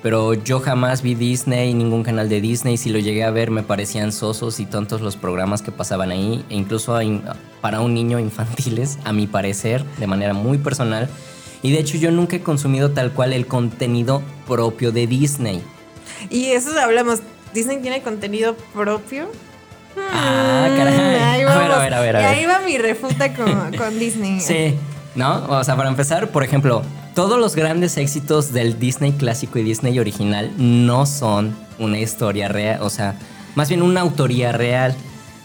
pero 0.02 0.34
yo 0.34 0.62
jamás 0.62 1.02
vi 1.02 1.14
Disney, 1.14 1.74
ningún 1.74 2.04
canal 2.04 2.30
de 2.30 2.40
Disney. 2.40 2.78
Si 2.78 2.90
lo 2.90 3.00
llegué 3.00 3.24
a 3.26 3.32
ver, 3.32 3.52
me 3.52 3.64
parecían 3.64 4.12
sosos 4.14 4.60
y 4.60 4.66
tontos 4.66 5.02
los 5.02 5.18
programas 5.18 5.62
que 5.62 5.72
pasaban 5.72 6.12
ahí. 6.12 6.46
E 6.50 6.56
incluso 6.56 6.98
para 7.60 7.82
un 7.82 7.94
niño 7.94 8.18
infantiles, 8.20 8.98
a 9.04 9.12
mi 9.12 9.28
parecer, 9.28 9.84
de 9.98 10.08
manera 10.08 10.34
muy 10.34 10.58
personal. 10.58 11.10
Y 11.62 11.72
de 11.72 11.80
hecho, 11.80 11.98
yo 11.98 12.12
nunca 12.12 12.38
he 12.38 12.42
consumido 12.42 12.92
tal 12.92 13.12
cual 13.12 13.34
el 13.34 13.46
contenido 13.46 14.22
propio 14.48 14.94
de 14.94 15.06
Disney. 15.08 15.62
Y 16.30 16.46
eso 16.46 16.72
hablamos. 16.80 17.20
¿Disney 17.54 17.82
tiene 17.82 18.02
contenido 18.02 18.56
propio? 18.74 19.30
Ah, 19.98 20.70
caray. 20.78 20.96
Ahí 20.96 21.42
a 21.42 21.58
ver, 21.58 21.72
a 21.72 21.80
ver, 21.80 21.94
a 21.94 22.00
ver. 22.00 22.16
Y 22.16 22.26
ahí 22.26 22.46
va 22.46 22.60
mi 22.60 22.78
refuta 22.78 23.34
con, 23.34 23.76
con 23.76 24.00
Disney. 24.00 24.40
Sí, 24.40 24.76
¿no? 25.16 25.46
O 25.50 25.64
sea, 25.64 25.76
para 25.76 25.90
empezar, 25.90 26.30
por 26.30 26.44
ejemplo, 26.44 26.84
todos 27.20 27.38
los 27.38 27.54
grandes 27.54 27.98
éxitos 27.98 28.54
del 28.54 28.80
Disney 28.80 29.12
clásico 29.12 29.60
y 29.60 29.64
Disney 29.64 30.00
original 30.00 30.54
no 30.58 31.06
son 31.06 31.54
una 31.78 32.00
historia 32.00 32.48
real, 32.48 32.82
o 32.82 32.90
sea, 32.90 33.14
más 33.56 33.68
bien 33.68 33.82
una 33.82 34.00
autoría 34.00 34.54
real, 34.54 34.96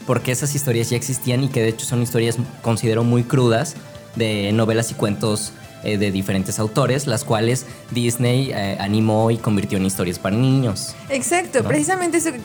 porque 0.06 0.30
esas 0.30 0.54
historias 0.54 0.90
ya 0.90 0.96
existían 0.96 1.42
y 1.42 1.48
que 1.48 1.62
de 1.62 1.70
hecho 1.70 1.84
son 1.84 2.00
historias, 2.00 2.36
considero, 2.62 3.02
muy 3.02 3.24
crudas 3.24 3.74
de 4.14 4.52
novelas 4.52 4.92
y 4.92 4.94
cuentos 4.94 5.52
eh, 5.84 5.98
de 5.98 6.10
diferentes 6.10 6.58
autores, 6.58 7.06
las 7.06 7.24
cuales 7.24 7.66
Disney 7.90 8.50
eh, 8.52 8.76
animó 8.80 9.30
y 9.30 9.36
convirtió 9.36 9.78
en 9.78 9.86
historias 9.86 10.18
para 10.18 10.36
niños. 10.36 10.94
Exacto, 11.08 11.62
precisamente 11.64 12.18
eso 12.18 12.32
que 12.32 12.40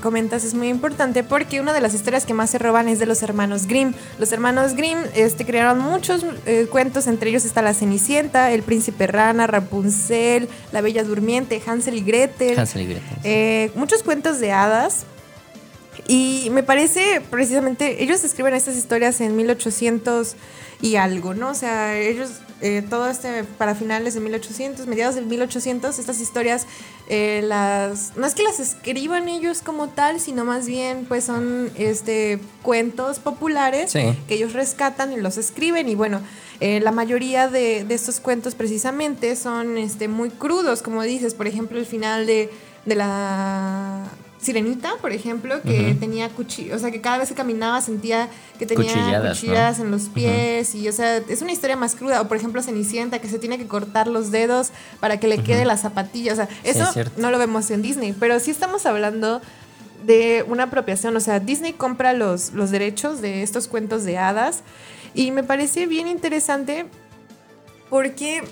comentas 0.00 0.44
es 0.44 0.54
muy 0.54 0.68
importante 0.68 1.22
porque 1.22 1.60
una 1.60 1.72
de 1.72 1.80
las 1.80 1.94
historias 1.94 2.24
que 2.26 2.34
más 2.34 2.50
se 2.50 2.58
roban 2.58 2.88
es 2.88 2.98
de 2.98 3.06
los 3.06 3.22
hermanos 3.22 3.66
Grimm. 3.66 3.92
Los 4.18 4.32
hermanos 4.32 4.74
Grimm 4.74 4.98
este, 5.14 5.44
crearon 5.44 5.78
muchos 5.80 6.24
eh, 6.46 6.66
cuentos, 6.70 7.06
entre 7.06 7.30
ellos 7.30 7.44
está 7.44 7.62
La 7.62 7.74
Cenicienta, 7.74 8.52
El 8.52 8.62
Príncipe 8.62 9.06
Rana, 9.06 9.46
Rapunzel, 9.46 10.48
La 10.72 10.80
Bella 10.80 11.04
Durmiente, 11.04 11.62
Hansel 11.66 11.94
y 11.94 12.02
Gretel. 12.02 12.58
Hansel 12.58 12.82
y 12.82 12.86
Gretel. 12.86 13.72
muchos 13.74 14.02
cuentos 14.02 14.40
de 14.40 14.52
hadas. 14.52 15.04
Y 16.06 16.48
me 16.52 16.62
parece 16.62 17.20
precisamente, 17.30 18.02
ellos 18.02 18.24
escriben 18.24 18.54
estas 18.54 18.76
historias 18.76 19.20
en 19.20 19.36
1800 19.36 20.36
y 20.80 20.96
algo, 20.96 21.34
¿no? 21.34 21.50
O 21.50 21.54
sea, 21.54 21.98
ellos 21.98 22.30
eh, 22.60 22.82
todo 22.88 23.08
este 23.08 23.44
para 23.44 23.74
finales 23.76 24.14
de 24.14 24.20
1800, 24.20 24.86
mediados 24.86 25.14
del 25.14 25.26
1800, 25.26 25.98
estas 25.98 26.20
historias 26.20 26.66
eh, 27.08 27.40
las 27.44 28.16
no 28.16 28.26
es 28.26 28.34
que 28.34 28.42
las 28.42 28.58
escriban 28.58 29.28
ellos 29.28 29.62
como 29.62 29.88
tal, 29.88 30.18
sino 30.18 30.44
más 30.44 30.66
bien 30.66 31.06
pues 31.06 31.24
son 31.24 31.70
este 31.76 32.40
cuentos 32.62 33.20
populares 33.20 33.92
que 33.92 34.34
ellos 34.34 34.54
rescatan 34.54 35.12
y 35.12 35.16
los 35.16 35.38
escriben. 35.38 35.88
Y 35.88 35.94
bueno, 35.94 36.20
eh, 36.58 36.80
la 36.80 36.90
mayoría 36.90 37.48
de, 37.48 37.84
de, 37.84 37.94
estos 37.94 38.18
cuentos 38.18 38.56
precisamente 38.56 39.36
son 39.36 39.78
este 39.78 40.08
muy 40.08 40.30
crudos, 40.30 40.82
como 40.82 41.02
dices, 41.02 41.34
por 41.34 41.46
ejemplo, 41.46 41.78
el 41.78 41.86
final 41.86 42.26
de, 42.26 42.50
de 42.86 42.94
la 42.96 44.04
Sirenita, 44.40 44.92
por 45.00 45.12
ejemplo, 45.12 45.60
que 45.62 45.96
tenía 45.98 46.28
cuchillas, 46.28 46.76
o 46.76 46.78
sea, 46.78 46.92
que 46.92 47.00
cada 47.00 47.18
vez 47.18 47.28
que 47.28 47.34
caminaba 47.34 47.80
sentía 47.80 48.28
que 48.58 48.66
tenía 48.66 49.20
cuchillas 49.20 49.80
en 49.80 49.90
los 49.90 50.02
pies 50.02 50.74
y, 50.76 50.88
o 50.88 50.92
sea, 50.92 51.16
es 51.16 51.42
una 51.42 51.52
historia 51.52 51.76
más 51.76 51.96
cruda. 51.96 52.20
O, 52.20 52.28
por 52.28 52.36
ejemplo, 52.36 52.62
Cenicienta, 52.62 53.18
que 53.18 53.28
se 53.28 53.38
tiene 53.38 53.58
que 53.58 53.66
cortar 53.66 54.06
los 54.06 54.30
dedos 54.30 54.70
para 55.00 55.18
que 55.18 55.26
le 55.26 55.42
quede 55.42 55.64
la 55.64 55.76
zapatilla. 55.76 56.32
O 56.32 56.36
sea, 56.36 56.48
eso 56.62 56.88
no 57.16 57.30
lo 57.30 57.38
vemos 57.38 57.70
en 57.70 57.82
Disney, 57.82 58.14
pero 58.18 58.38
sí 58.38 58.52
estamos 58.52 58.86
hablando 58.86 59.40
de 60.06 60.44
una 60.48 60.64
apropiación. 60.64 61.16
O 61.16 61.20
sea, 61.20 61.40
Disney 61.40 61.72
compra 61.72 62.12
los, 62.12 62.52
los 62.52 62.70
derechos 62.70 63.20
de 63.20 63.42
estos 63.42 63.66
cuentos 63.66 64.04
de 64.04 64.18
hadas 64.18 64.62
y 65.14 65.32
me 65.32 65.42
parece 65.42 65.86
bien 65.86 66.06
interesante 66.06 66.86
porque 67.90 68.42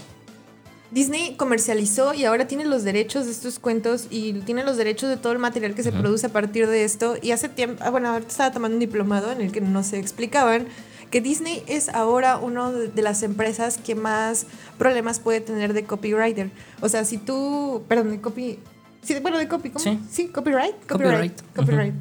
Disney 0.91 1.35
comercializó 1.37 2.15
y 2.15 2.25
ahora 2.25 2.47
tiene 2.47 2.65
los 2.65 2.85
derechos 2.85 3.27
de 3.27 3.33
estos 3.33 3.59
cuentos 3.59 4.07
y 4.11 4.35
tiene 4.41 4.65
los 4.65 4.77
derechos 4.77 5.09
de 5.09 5.17
todo 5.17 5.33
el 5.33 5.39
material 5.39 5.75
que 5.75 5.83
se 5.83 5.93
produce 5.93 6.27
a 6.27 6.31
partir 6.31 6.69
de 6.69 6.85
esto. 6.85 7.17
Y 7.21 7.33
hace 7.33 7.49
tiempo, 7.49 7.83
ah, 7.85 7.91
bueno, 7.91 8.09
ahorita 8.11 8.31
estaba 8.31 8.53
tomando 8.53 8.77
un 8.77 8.81
diplomado 8.81 9.33
en 9.33 9.41
el 9.41 9.53
que 9.53 9.61
no 9.61 9.83
se 9.83 9.99
explicaban 9.99 10.67
que 11.11 11.21
Disney 11.21 11.63
es 11.67 11.89
ahora 11.89 12.39
una 12.39 12.71
de 12.71 13.03
las 13.03 13.23
empresas 13.23 13.79
que 13.79 13.95
más 13.95 14.47
problemas 14.79 15.21
puede 15.21 15.41
tener 15.41 15.73
de 15.73 15.85
copywriter. 15.85 16.51
O 16.81 16.89
sea, 16.89 17.05
si 17.05 17.19
tú, 17.19 17.85
perdón, 17.89 18.11
de 18.11 18.21
copy, 18.21 18.59
sí, 19.03 19.17
bueno, 19.21 19.39
de 19.39 19.49
copy, 19.49 19.71
¿cómo? 19.71 19.85
Sí, 20.11 20.29
copyright, 20.29 20.75
copyright, 20.89 21.41
copyright. 21.55 21.95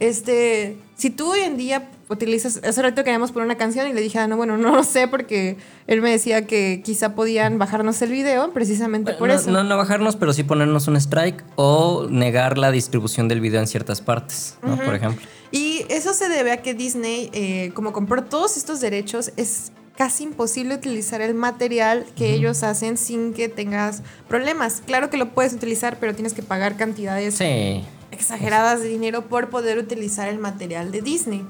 Este, 0.00 0.76
si 1.02 1.10
tú 1.10 1.32
hoy 1.32 1.40
en 1.40 1.56
día 1.56 1.90
utilizas, 2.08 2.60
hace 2.62 2.80
rato 2.80 3.02
queríamos 3.02 3.32
poner 3.32 3.46
una 3.46 3.56
canción 3.56 3.88
y 3.88 3.92
le 3.92 4.00
dije, 4.00 4.20
ah, 4.20 4.28
no, 4.28 4.36
bueno, 4.36 4.56
no 4.56 4.76
lo 4.76 4.84
sé 4.84 5.08
porque 5.08 5.56
él 5.88 6.00
me 6.00 6.12
decía 6.12 6.46
que 6.46 6.80
quizá 6.84 7.16
podían 7.16 7.58
bajarnos 7.58 8.00
el 8.02 8.12
video 8.12 8.52
precisamente 8.52 9.12
por 9.14 9.28
eso. 9.28 9.50
No, 9.50 9.64
no 9.64 9.76
bajarnos, 9.76 10.14
pero 10.14 10.32
sí 10.32 10.44
ponernos 10.44 10.86
un 10.86 10.94
strike 10.94 11.42
o 11.56 12.06
negar 12.08 12.56
la 12.56 12.70
distribución 12.70 13.26
del 13.26 13.40
video 13.40 13.58
en 13.58 13.66
ciertas 13.66 14.00
partes, 14.00 14.58
¿no? 14.62 14.76
Por 14.76 14.94
ejemplo. 14.94 15.26
Y 15.50 15.86
eso 15.88 16.14
se 16.14 16.28
debe 16.28 16.52
a 16.52 16.62
que 16.62 16.72
Disney, 16.72 17.30
eh, 17.32 17.72
como 17.74 17.92
compró 17.92 18.22
todos 18.22 18.56
estos 18.56 18.80
derechos, 18.80 19.32
es 19.36 19.72
casi 19.96 20.22
imposible 20.22 20.76
utilizar 20.76 21.20
el 21.20 21.34
material 21.34 22.06
que 22.14 22.32
ellos 22.32 22.62
hacen 22.62 22.96
sin 22.96 23.34
que 23.34 23.48
tengas 23.48 24.04
problemas. 24.28 24.84
Claro 24.86 25.10
que 25.10 25.16
lo 25.16 25.30
puedes 25.30 25.52
utilizar, 25.52 25.96
pero 25.98 26.14
tienes 26.14 26.32
que 26.32 26.44
pagar 26.44 26.76
cantidades 26.76 27.34
sí 27.34 27.82
exageradas 28.22 28.80
de 28.80 28.88
dinero 28.88 29.28
por 29.28 29.50
poder 29.50 29.78
utilizar 29.78 30.28
el 30.28 30.38
material 30.38 30.92
de 30.92 31.02
Disney. 31.02 31.44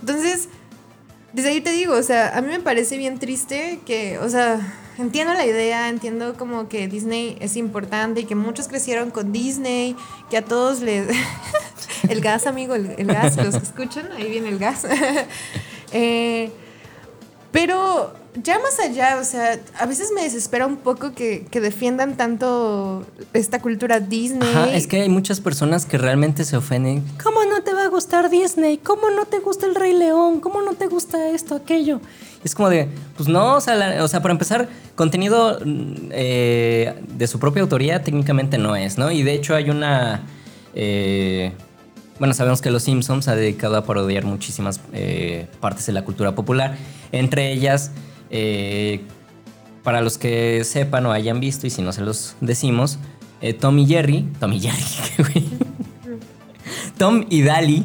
Entonces, 0.00 0.48
desde 1.32 1.50
ahí 1.50 1.60
te 1.60 1.70
digo, 1.70 1.94
o 1.94 2.02
sea, 2.02 2.36
a 2.36 2.40
mí 2.40 2.48
me 2.48 2.60
parece 2.60 2.96
bien 2.96 3.18
triste 3.18 3.80
que, 3.84 4.18
o 4.18 4.28
sea, 4.28 4.60
entiendo 4.98 5.34
la 5.34 5.44
idea, 5.44 5.88
entiendo 5.88 6.34
como 6.36 6.68
que 6.68 6.88
Disney 6.88 7.36
es 7.40 7.56
importante 7.56 8.22
y 8.22 8.24
que 8.24 8.34
muchos 8.34 8.68
crecieron 8.68 9.10
con 9.10 9.32
Disney, 9.32 9.96
que 10.30 10.38
a 10.38 10.44
todos 10.44 10.80
les... 10.80 11.08
el 12.08 12.20
gas, 12.20 12.46
amigo, 12.46 12.74
el, 12.74 13.06
gas, 13.06 13.36
los 13.36 13.56
que 13.56 13.64
escuchan, 13.64 14.10
ahí 14.12 14.30
viene 14.30 14.48
el 14.48 14.58
gas. 14.58 14.86
eh, 15.92 16.50
pero 17.54 18.12
ya 18.42 18.58
más 18.58 18.80
allá, 18.80 19.16
o 19.20 19.24
sea, 19.24 19.60
a 19.78 19.86
veces 19.86 20.10
me 20.12 20.24
desespera 20.24 20.66
un 20.66 20.78
poco 20.78 21.12
que, 21.14 21.46
defiendan 21.52 22.16
tanto 22.16 23.06
esta 23.32 23.62
cultura 23.62 24.00
Disney. 24.00 24.48
es 24.72 24.88
que 24.88 25.02
hay 25.02 25.08
muchas 25.08 25.40
personas 25.40 25.86
que 25.86 25.96
realmente 25.96 26.44
se 26.44 26.56
ofenden. 26.56 27.04
¿Cómo 27.22 27.44
no 27.44 27.62
te 27.62 27.72
va 27.72 27.84
a 27.84 27.88
gustar 27.88 28.28
Disney? 28.28 28.78
¿Cómo 28.78 29.08
no 29.10 29.26
te 29.26 29.38
gusta 29.38 29.66
el 29.66 29.76
Rey 29.76 29.92
León? 29.92 30.40
¿Cómo 30.40 30.62
no 30.62 30.72
te 30.74 30.88
gusta 30.88 31.30
esto, 31.30 31.54
aquello? 31.54 32.00
Es 32.42 32.56
como 32.56 32.70
de, 32.70 32.88
pues 33.16 33.28
no, 33.28 33.54
o 33.54 33.60
sea, 33.60 34.02
o 34.02 34.08
sea 34.08 34.20
para 34.20 34.32
empezar, 34.32 34.68
contenido 34.96 35.60
eh, 35.64 37.00
de 37.06 37.26
su 37.28 37.38
propia 37.38 37.62
autoría 37.62 38.02
técnicamente 38.02 38.58
no 38.58 38.74
es, 38.74 38.98
¿no? 38.98 39.12
Y 39.12 39.22
de 39.22 39.32
hecho 39.32 39.54
hay 39.54 39.70
una... 39.70 40.22
Eh, 40.74 41.52
bueno, 42.18 42.32
sabemos 42.32 42.62
que 42.62 42.70
Los 42.70 42.84
Simpsons 42.84 43.26
ha 43.28 43.34
dedicado 43.34 43.76
a 43.76 43.84
parodiar 43.84 44.24
muchísimas 44.24 44.80
eh, 44.92 45.48
partes 45.60 45.86
de 45.86 45.92
la 45.92 46.04
cultura 46.04 46.34
popular, 46.34 46.76
entre 47.10 47.52
ellas, 47.52 47.90
eh, 48.30 49.00
para 49.82 50.00
los 50.00 50.16
que 50.16 50.62
sepan 50.64 51.06
o 51.06 51.12
hayan 51.12 51.40
visto, 51.40 51.66
y 51.66 51.70
si 51.70 51.82
no 51.82 51.92
se 51.92 52.02
los 52.02 52.36
decimos, 52.40 52.98
eh, 53.40 53.52
Tom 53.52 53.78
y 53.78 53.86
Jerry, 53.86 54.28
Tom 54.38 54.52
y 54.52 54.60
Jerry, 54.60 55.48
Tom 56.98 57.26
y 57.28 57.42
Dali. 57.42 57.84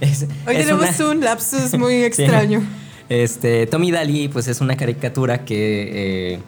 Hoy 0.46 0.56
tenemos 0.56 0.98
un 0.98 1.20
lapsus 1.20 1.74
muy 1.78 2.02
extraño. 2.02 2.60
Este, 3.08 3.68
Tom 3.68 3.84
y 3.84 3.92
Dali, 3.92 4.28
pues 4.28 4.48
es 4.48 4.60
una 4.60 4.76
caricatura 4.76 5.44
que 5.44 6.40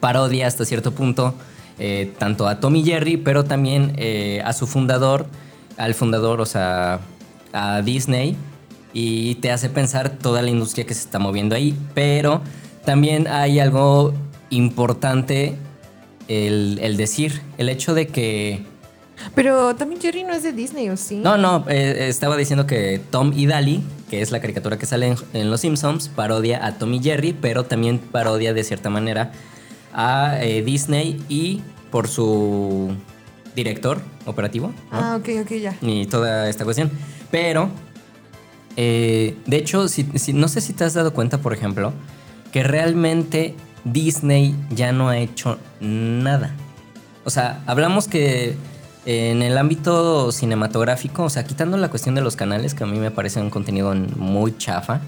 parodia 0.00 0.46
hasta 0.46 0.64
cierto 0.64 0.92
punto 0.92 1.34
tanto 2.18 2.48
a 2.48 2.58
Tom 2.58 2.74
y 2.74 2.84
Jerry, 2.84 3.16
pero 3.16 3.44
también 3.44 3.94
a 4.44 4.52
su 4.52 4.66
fundador, 4.66 5.26
al 5.78 5.94
fundador, 5.94 6.40
o 6.40 6.46
sea, 6.46 7.00
a 7.52 7.80
Disney, 7.82 8.36
y 8.92 9.36
te 9.36 9.50
hace 9.50 9.70
pensar 9.70 10.10
toda 10.10 10.42
la 10.42 10.50
industria 10.50 10.84
que 10.84 10.94
se 10.94 11.00
está 11.00 11.18
moviendo 11.18 11.54
ahí. 11.54 11.74
Pero 11.94 12.42
también 12.84 13.26
hay 13.28 13.60
algo 13.60 14.12
importante 14.50 15.56
el, 16.28 16.96
decir, 16.96 17.40
el 17.56 17.68
hecho 17.68 17.94
de 17.94 18.08
que... 18.08 18.64
Pero 19.34 19.74
también 19.74 20.00
Jerry 20.00 20.22
no 20.22 20.32
es 20.32 20.42
de 20.42 20.52
Disney, 20.52 20.88
¿o 20.90 20.96
sí? 20.96 21.16
No, 21.16 21.36
no, 21.36 21.64
eh, 21.68 22.06
estaba 22.08 22.36
diciendo 22.36 22.66
que 22.66 23.00
Tom 23.10 23.32
y 23.34 23.46
Dali, 23.46 23.82
que 24.10 24.20
es 24.20 24.30
la 24.30 24.40
caricatura 24.40 24.78
que 24.78 24.86
sale 24.86 25.16
en, 25.32 25.50
Los 25.50 25.62
Simpsons, 25.62 26.08
parodia 26.08 26.64
a 26.64 26.78
Tom 26.78 26.94
y 26.94 27.02
Jerry, 27.02 27.32
pero 27.32 27.64
también 27.64 27.98
parodia 27.98 28.54
de 28.54 28.62
cierta 28.62 28.90
manera 28.90 29.32
a 29.92 30.38
eh, 30.40 30.62
Disney 30.62 31.20
y 31.28 31.62
por 31.90 32.06
su 32.06 32.92
director 33.58 34.00
operativo. 34.24 34.72
Ah, 34.92 35.18
ok, 35.18 35.28
ok, 35.42 35.52
ya. 35.54 35.76
Y 35.82 36.06
toda 36.06 36.48
esta 36.48 36.64
cuestión. 36.64 36.90
Pero, 37.30 37.68
eh, 38.76 39.36
de 39.46 39.56
hecho, 39.56 39.88
si, 39.88 40.06
no 40.32 40.46
sé 40.46 40.60
si 40.60 40.72
te 40.72 40.84
has 40.84 40.94
dado 40.94 41.12
cuenta, 41.12 41.38
por 41.38 41.52
ejemplo, 41.52 41.92
que 42.52 42.62
realmente 42.62 43.56
Disney 43.84 44.54
ya 44.70 44.92
no 44.92 45.08
ha 45.08 45.18
hecho 45.18 45.58
nada. 45.80 46.54
O 47.24 47.30
sea, 47.30 47.62
hablamos 47.66 48.06
que 48.06 48.54
en 49.06 49.42
el 49.42 49.58
ámbito 49.58 50.30
cinematográfico, 50.30 51.24
o 51.24 51.30
sea, 51.30 51.44
quitando 51.44 51.76
la 51.78 51.90
cuestión 51.90 52.14
de 52.14 52.20
los 52.20 52.36
canales, 52.36 52.74
que 52.74 52.84
a 52.84 52.86
mí 52.86 52.98
me 52.98 53.10
parece 53.10 53.40
un 53.40 53.50
contenido 53.50 53.92
muy 53.94 54.56
chafa, 54.56 55.00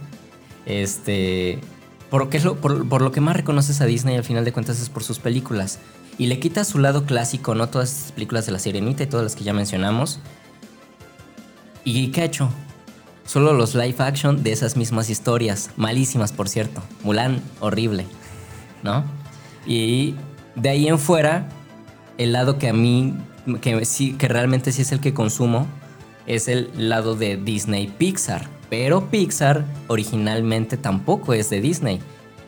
este, 0.67 1.61
por, 2.11 2.29
lo, 2.45 2.57
por 2.57 3.03
lo 3.03 3.13
que 3.13 3.21
más 3.21 3.37
reconoces 3.37 3.81
a 3.81 3.87
Disney 3.87 4.17
al 4.17 4.25
final 4.25 4.45
de 4.45 4.53
cuentas 4.53 4.81
es 4.81 4.89
por 4.89 5.05
sus 5.05 5.21
películas 5.21 5.79
y 6.21 6.27
le 6.27 6.39
quita 6.39 6.65
su 6.65 6.79
lado 6.79 7.07
clásico, 7.07 7.55
¿no? 7.55 7.71
Todas 7.71 7.93
estas 7.93 8.13
películas 8.13 8.45
de 8.45 8.53
la 8.53 8.59
Sirenita 8.59 9.03
y 9.03 9.07
todas 9.07 9.25
las 9.25 9.35
que 9.35 9.43
ya 9.43 9.55
mencionamos. 9.55 10.19
¿Y 11.83 12.09
qué 12.09 12.25
hecho? 12.25 12.51
Solo 13.25 13.55
los 13.55 13.75
live 13.75 13.95
action 13.97 14.43
de 14.43 14.53
esas 14.53 14.77
mismas 14.77 15.09
historias, 15.09 15.71
malísimas 15.79 16.33
por 16.33 16.51
cierto. 16.51 16.83
Mulan, 17.05 17.41
horrible, 17.61 18.05
¿no? 18.83 19.03
Y 19.65 20.15
de 20.57 20.69
ahí 20.69 20.89
en 20.89 20.99
fuera, 20.99 21.49
el 22.19 22.33
lado 22.33 22.59
que 22.59 22.69
a 22.69 22.75
mí, 22.75 23.15
que, 23.63 23.83
sí, 23.87 24.13
que 24.13 24.29
realmente 24.29 24.73
sí 24.73 24.83
es 24.83 24.93
el 24.93 25.01
que 25.01 25.15
consumo, 25.15 25.67
es 26.27 26.49
el 26.49 26.71
lado 26.77 27.15
de 27.15 27.39
Disney 27.39 27.87
Pixar. 27.87 28.47
Pero 28.69 29.09
Pixar 29.09 29.65
originalmente 29.89 30.77
tampoco 30.77 31.33
es 31.33 31.49
de 31.49 31.63
Disney. 31.63 31.99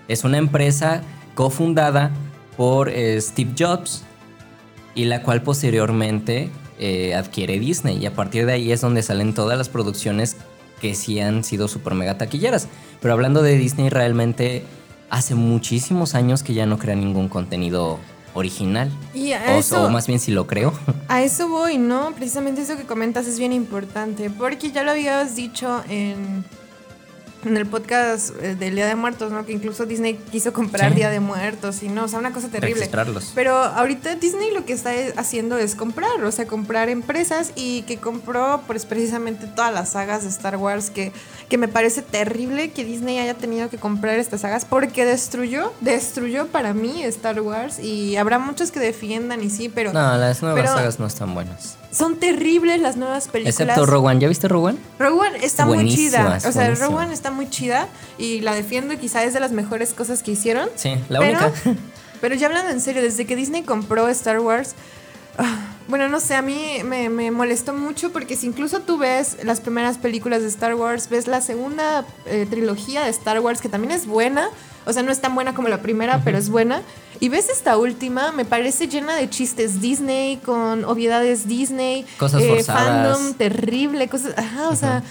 Es 0.09 0.25
una 0.25 0.37
empresa 0.37 1.01
cofundada 1.35 2.11
por 2.57 2.89
eh, 2.89 3.21
Steve 3.21 3.53
Jobs 3.59 4.05
y 4.95 5.05
la 5.05 5.23
cual 5.23 5.43
posteriormente 5.43 6.51
eh, 6.79 7.15
adquiere 7.15 7.59
Disney 7.59 7.99
y 7.99 8.07
a 8.07 8.15
partir 8.15 8.47
de 8.47 8.53
ahí 8.53 8.73
es 8.73 8.81
donde 8.81 9.03
salen 9.03 9.35
todas 9.35 9.57
las 9.57 9.69
producciones 9.69 10.37
que 10.81 10.95
sí 10.95 11.21
han 11.21 11.45
sido 11.45 11.69
super 11.69 11.95
mega 11.95 12.19
taquilleras. 12.19 12.69
Pero 13.01 13.15
hablando 13.15 13.43
de 13.43 13.57
Disney 13.57 13.89
realmente 13.89 14.65
hace 15.11 15.35
muchísimos 15.35 16.15
años 16.15 16.43
que 16.43 16.55
ya 16.55 16.67
no 16.67 16.79
crea 16.79 16.97
ningún 16.97 17.29
contenido 17.29 17.99
original. 18.35 18.91
Y 19.15 19.33
a 19.33 19.43
o, 19.55 19.59
eso, 19.59 19.87
o, 19.87 19.91
más 19.91 20.07
bien 20.07 20.19
si 20.19 20.33
lo 20.33 20.47
creo. 20.47 20.73
A 21.09 21.23
eso 21.23 21.49
voy, 21.49 21.79
¿no? 21.79 22.13
Precisamente 22.15 22.63
eso 22.63 22.77
que 22.77 22.85
comentas 22.85 23.27
es 23.27 23.39
bien 23.39 23.53
importante, 23.53 24.31
porque 24.31 24.73
ya 24.73 24.83
lo 24.83 24.93
habías 24.93 25.37
dicho 25.37 25.83
en 25.89 26.45
en 27.45 27.57
el 27.57 27.67
podcast 27.67 28.31
eh, 28.41 28.55
del 28.55 28.75
Día 28.75 28.87
de 28.87 28.95
Muertos, 28.95 29.33
¿no? 29.33 29.45
Que 29.45 29.53
incluso 29.53 29.87
Disney 29.87 30.15
quiso 30.15 30.53
comprar 30.53 30.95
Día 30.95 31.11
de 31.11 31.21
Muertos 31.21 31.83
y 31.83 31.89
no, 31.89 32.05
o 32.05 32.09
sea, 32.09 32.19
una 32.19 32.33
cosa 32.33 32.49
terrible. 32.49 32.89
Pero 33.35 33.57
ahorita 33.57 34.15
Disney 34.17 34.53
lo 34.53 34.65
que 34.65 34.73
está 34.73 34.93
haciendo 35.17 35.59
es 35.59 35.75
comprar, 35.75 36.23
o 36.23 36.33
sea, 36.33 36.47
comprar 36.47 36.89
empresas 36.89 37.53
y 37.57 37.83
que 37.83 37.99
compró 37.99 38.63
pues 38.67 38.87
precisamente 38.87 39.47
todas 39.47 39.73
las 39.73 39.91
sagas 39.91 40.23
de 40.23 40.29
Star 40.29 40.57
Wars 40.57 40.91
que, 40.91 41.13
que 41.49 41.59
me 41.59 41.69
parece 41.69 42.03
terrible 42.03 42.71
que 42.71 42.85
Disney 42.85 43.19
haya 43.19 43.35
tenido 43.35 43.69
que 43.69 43.79
comprar 43.79 44.19
estas 44.19 44.43
sagas 44.43 44.65
porque 44.65 45.05
destruyó, 45.05 45.73
destruyó 45.81 46.47
para 46.47 46.75
mí 46.75 47.03
Star 47.05 47.41
Wars 47.41 47.79
y 47.79 48.17
habrá 48.17 48.39
muchos 48.39 48.71
que 48.71 48.81
defiendan 48.81 49.43
y 49.43 49.51
sí, 49.51 49.69
pero... 49.69 49.93
No, 49.93 50.17
las 50.17 50.43
nuevas 50.43 50.71
sagas 50.71 50.99
no 51.01 51.07
están 51.07 51.35
buenas. 51.35 51.77
Son 51.93 52.17
terribles 52.17 52.81
las 52.81 52.97
nuevas 52.97 53.29
películas. 53.29 53.61
Excepto 53.61 53.85
Rowan. 53.85 54.19
¿Ya 54.19 54.27
viste 54.27 54.49
Rowan? 54.49 54.79
Rowan 54.99 55.35
está 55.37 55.67
muy 55.67 55.95
chida. 55.95 56.39
O 56.47 56.51
sea, 56.51 56.75
Rowan 56.75 57.13
está 57.13 57.31
muy 57.33 57.49
chida 57.49 57.89
y 58.19 58.41
la 58.41 58.55
defiendo 58.55 58.95
y 58.95 58.99
quizá 58.99 59.25
es 59.25 59.35
de 59.35 59.41
las 59.41 59.53
mejores 59.53 59.93
cosas 59.93 60.23
que 60.23 60.33
hicieron. 60.33 60.69
Sí, 60.77 60.97
la 61.09 61.21
única. 61.21 61.53
Pero 62.21 62.37
ya 62.37 62.47
hablando 62.47 62.71
en 62.71 62.81
serio, 62.81 63.03
desde 63.03 63.27
que 63.27 63.35
Disney 63.35 63.63
compró 63.63 64.09
Star 64.09 64.39
Wars, 64.39 64.75
ah, 65.39 65.73
bueno, 65.89 66.09
no 66.09 66.21
sé, 66.21 66.37
a 66.37 66.43
mí 66.43 66.79
me, 66.85 67.09
me, 67.09 67.31
molestó 67.31 67.75
mucho 67.75 68.13
porque 68.13 68.37
si 68.37 68.47
incluso 68.47 68.81
tú 68.81 68.97
ves 68.97 69.39
las 69.43 69.61
primeras 69.61 69.99
películas 69.99 70.43
de 70.43 70.49
Star 70.49 70.75
Wars, 70.75 71.09
ves 71.09 71.27
la 71.27 71.41
segunda 71.41 72.05
eh, 72.27 72.47
trilogía 72.49 73.03
de 73.05 73.11
Star 73.11 73.41
Wars, 73.41 73.61
que 73.61 73.69
también 73.69 73.91
es 73.91 74.07
buena, 74.07 74.49
o 74.87 74.93
sea, 74.93 75.03
no 75.03 75.13
es 75.13 75.21
tan 75.21 75.35
buena 75.35 75.55
como 75.55 75.69
la 75.69 75.83
primera, 75.83 76.23
pero 76.25 76.39
es 76.39 76.49
buena. 76.49 76.83
Y 77.21 77.29
ves 77.29 77.49
esta 77.49 77.77
última, 77.77 78.33
me 78.33 78.45
parece 78.45 78.89
llena 78.89 79.15
de 79.15 79.29
chistes 79.29 79.81
Disney, 79.81 80.39
con 80.39 80.85
obviedades 80.85 81.47
Disney, 81.47 82.05
cosas 82.19 82.43
eh, 82.43 82.65
fandom 82.65 83.35
terrible, 83.35 84.09
cosas, 84.09 84.37
ajá, 84.37 84.69
o 84.69 84.77
sea, 84.77 85.03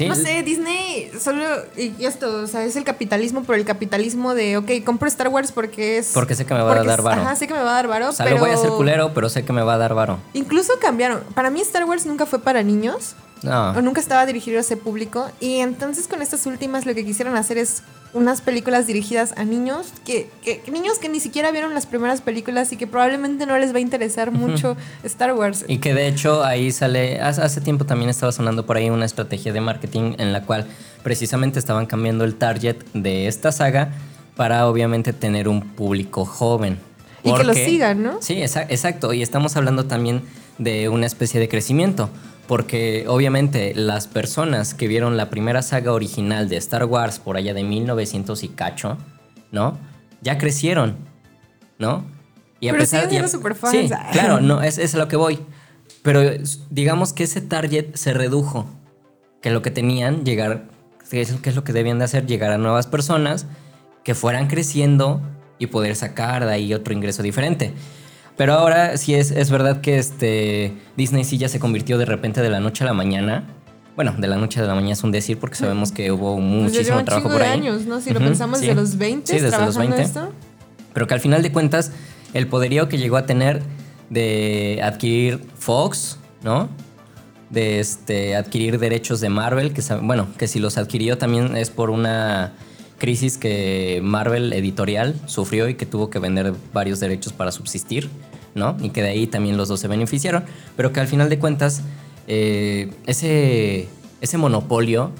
no 0.00 0.14
sé, 0.14 0.42
Disney 0.42 1.10
solo 1.18 1.44
y 1.76 2.04
esto, 2.04 2.42
o 2.42 2.46
sea, 2.46 2.64
es 2.64 2.76
el 2.76 2.84
capitalismo, 2.84 3.42
pero 3.42 3.54
el 3.54 3.64
capitalismo 3.64 4.34
de, 4.34 4.56
ok, 4.56 4.70
compro 4.84 5.08
Star 5.08 5.28
Wars 5.28 5.52
porque 5.52 5.98
es 5.98 6.10
porque 6.12 6.34
sé 6.34 6.44
que 6.44 6.54
me 6.54 6.60
va 6.62 6.72
a 6.72 6.84
dar 6.84 7.02
varo. 7.02 7.22
Ajá, 7.22 7.36
sé 7.36 7.46
que 7.46 7.54
me 7.54 7.60
va 7.60 7.70
a 7.70 7.74
dar 7.74 7.88
varo, 7.88 8.08
o 8.08 8.12
sea, 8.12 8.24
pero 8.24 8.36
lo 8.36 8.42
voy 8.42 8.50
a 8.50 8.54
hacer 8.54 8.70
culero, 8.70 9.12
pero 9.14 9.28
sé 9.28 9.44
que 9.44 9.52
me 9.52 9.62
va 9.62 9.74
a 9.74 9.78
dar 9.78 9.94
varo. 9.94 10.18
Incluso 10.32 10.72
cambiaron. 10.80 11.22
Para 11.34 11.50
mí 11.50 11.60
Star 11.60 11.84
Wars 11.84 12.06
nunca 12.06 12.26
fue 12.26 12.38
para 12.40 12.62
niños. 12.62 13.14
No. 13.42 13.72
O 13.72 13.82
nunca 13.82 14.00
estaba 14.00 14.24
dirigido 14.26 14.58
a 14.58 14.60
ese 14.60 14.76
público 14.76 15.30
y 15.40 15.56
entonces 15.56 16.08
con 16.08 16.22
estas 16.22 16.46
últimas 16.46 16.86
lo 16.86 16.94
que 16.94 17.04
quisieron 17.04 17.36
hacer 17.36 17.58
es 17.58 17.82
unas 18.14 18.40
películas 18.40 18.86
dirigidas 18.86 19.34
a 19.36 19.44
niños, 19.44 19.88
que, 20.06 20.30
niños 20.70 20.98
que 20.98 21.08
ni 21.08 21.18
siquiera 21.18 21.50
vieron 21.50 21.74
las 21.74 21.86
primeras 21.86 22.20
películas 22.20 22.72
y 22.72 22.76
que 22.76 22.86
probablemente 22.86 23.44
no 23.44 23.58
les 23.58 23.74
va 23.74 23.78
a 23.78 23.80
interesar 23.80 24.30
mucho 24.30 24.76
Star 25.02 25.34
Wars. 25.34 25.64
Y 25.66 25.78
que 25.78 25.94
de 25.94 26.06
hecho 26.06 26.44
ahí 26.44 26.70
sale, 26.70 27.20
hace 27.20 27.60
tiempo 27.60 27.84
también 27.84 28.08
estaba 28.08 28.30
sonando 28.30 28.64
por 28.64 28.76
ahí 28.76 28.88
una 28.88 29.04
estrategia 29.04 29.52
de 29.52 29.60
marketing 29.60 30.14
en 30.18 30.32
la 30.32 30.42
cual 30.42 30.66
precisamente 31.02 31.58
estaban 31.58 31.86
cambiando 31.86 32.24
el 32.24 32.36
target 32.36 32.76
de 32.94 33.26
esta 33.26 33.50
saga 33.50 33.92
para 34.36 34.68
obviamente 34.68 35.12
tener 35.12 35.48
un 35.48 35.60
público 35.60 36.24
joven. 36.24 36.78
y 37.24 37.34
que 37.34 37.44
lo 37.44 37.54
sigan, 37.54 38.02
¿no? 38.02 38.18
Sí, 38.22 38.40
exacto. 38.42 39.12
Y 39.12 39.22
estamos 39.22 39.56
hablando 39.56 39.86
también 39.86 40.22
de 40.58 40.88
una 40.88 41.06
especie 41.06 41.40
de 41.40 41.48
crecimiento. 41.48 42.10
Porque 42.46 43.06
obviamente 43.08 43.74
las 43.74 44.06
personas 44.06 44.74
que 44.74 44.86
vieron 44.88 45.16
la 45.16 45.30
primera 45.30 45.62
saga 45.62 45.92
original 45.92 46.48
de 46.48 46.56
Star 46.58 46.84
Wars 46.84 47.18
por 47.18 47.36
allá 47.36 47.54
de 47.54 47.64
1900 47.64 48.42
y 48.42 48.48
cacho, 48.48 48.98
¿no? 49.50 49.78
Ya 50.20 50.36
crecieron, 50.38 50.96
¿no? 51.78 52.04
Y 52.60 52.68
a 52.68 52.72
Pero 52.72 52.82
pesar 52.82 53.08
de... 53.08 53.54
fans. 53.54 53.72
Sí, 53.72 53.90
claro, 54.12 54.40
no, 54.40 54.62
es, 54.62 54.78
es 54.78 54.94
a 54.94 54.98
lo 54.98 55.08
que 55.08 55.16
voy. 55.16 55.38
Pero 56.02 56.20
digamos 56.70 57.12
que 57.12 57.24
ese 57.24 57.40
target 57.40 57.94
se 57.94 58.12
redujo. 58.12 58.66
Que 59.40 59.50
lo 59.50 59.62
que 59.62 59.70
tenían, 59.70 60.24
llegar, 60.24 60.64
que 61.10 61.20
es 61.20 61.56
lo 61.56 61.64
que 61.64 61.72
debían 61.72 61.98
de 61.98 62.04
hacer, 62.04 62.26
llegar 62.26 62.52
a 62.52 62.58
nuevas 62.58 62.86
personas 62.86 63.46
que 64.04 64.14
fueran 64.14 64.46
creciendo 64.48 65.20
y 65.58 65.66
poder 65.66 65.96
sacar 65.96 66.44
de 66.44 66.52
ahí 66.52 66.74
otro 66.74 66.92
ingreso 66.94 67.22
diferente. 67.22 67.72
Pero 68.36 68.54
ahora 68.54 68.96
sí 68.96 69.14
es, 69.14 69.30
es 69.30 69.50
verdad 69.50 69.80
que 69.80 69.96
este 69.96 70.72
Disney 70.96 71.24
sí 71.24 71.38
ya 71.38 71.48
se 71.48 71.60
convirtió 71.60 71.98
de 71.98 72.04
repente 72.04 72.42
de 72.42 72.50
la 72.50 72.60
noche 72.60 72.84
a 72.84 72.86
la 72.86 72.92
mañana. 72.92 73.44
Bueno, 73.94 74.14
de 74.18 74.26
la 74.26 74.36
noche 74.36 74.60
a 74.60 74.64
la 74.64 74.74
mañana 74.74 74.94
es 74.94 75.04
un 75.04 75.12
decir 75.12 75.38
porque 75.38 75.54
sabemos 75.54 75.92
que 75.92 76.10
hubo 76.10 76.34
pues 76.34 76.44
muchísimo 76.44 77.04
trabajo 77.04 77.28
por 77.28 77.42
ahí. 77.42 77.50
años, 77.50 77.86
¿no? 77.86 78.00
Si 78.00 78.10
lo 78.12 78.18
pensamos 78.18 78.60
desde 78.60 78.74
los 78.74 78.98
20, 78.98 79.32
sí, 79.32 79.40
desde 79.40 79.64
los 79.64 79.76
20. 79.76 80.02
Esto. 80.02 80.32
Pero 80.92 81.06
que 81.06 81.14
al 81.14 81.20
final 81.20 81.42
de 81.42 81.52
cuentas 81.52 81.92
el 82.32 82.48
poderío 82.48 82.88
que 82.88 82.98
llegó 82.98 83.16
a 83.16 83.26
tener 83.26 83.62
de 84.10 84.80
adquirir 84.82 85.46
Fox, 85.56 86.18
¿no? 86.42 86.68
De 87.50 87.78
este 87.78 88.34
adquirir 88.34 88.80
derechos 88.80 89.20
de 89.20 89.28
Marvel, 89.28 89.72
que 89.72 89.82
bueno, 90.02 90.26
que 90.36 90.48
si 90.48 90.58
los 90.58 90.76
adquirió 90.76 91.18
también 91.18 91.56
es 91.56 91.70
por 91.70 91.90
una 91.90 92.52
crisis 92.98 93.38
que 93.38 94.00
Marvel 94.02 94.52
editorial 94.52 95.14
sufrió 95.26 95.68
y 95.68 95.74
que 95.74 95.86
tuvo 95.86 96.10
que 96.10 96.18
vender 96.18 96.54
varios 96.72 97.00
derechos 97.00 97.32
para 97.32 97.52
subsistir, 97.52 98.08
¿no? 98.54 98.76
Y 98.80 98.90
que 98.90 99.02
de 99.02 99.08
ahí 99.10 99.26
también 99.26 99.56
los 99.56 99.68
dos 99.68 99.80
se 99.80 99.88
beneficiaron, 99.88 100.44
pero 100.76 100.92
que 100.92 101.00
al 101.00 101.08
final 101.08 101.28
de 101.28 101.38
cuentas 101.38 101.82
eh, 102.26 102.92
ese, 103.06 103.88
ese 104.20 104.38
monopolio 104.38 105.10